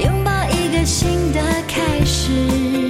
[0.02, 2.87] 拥抱一个新的开始。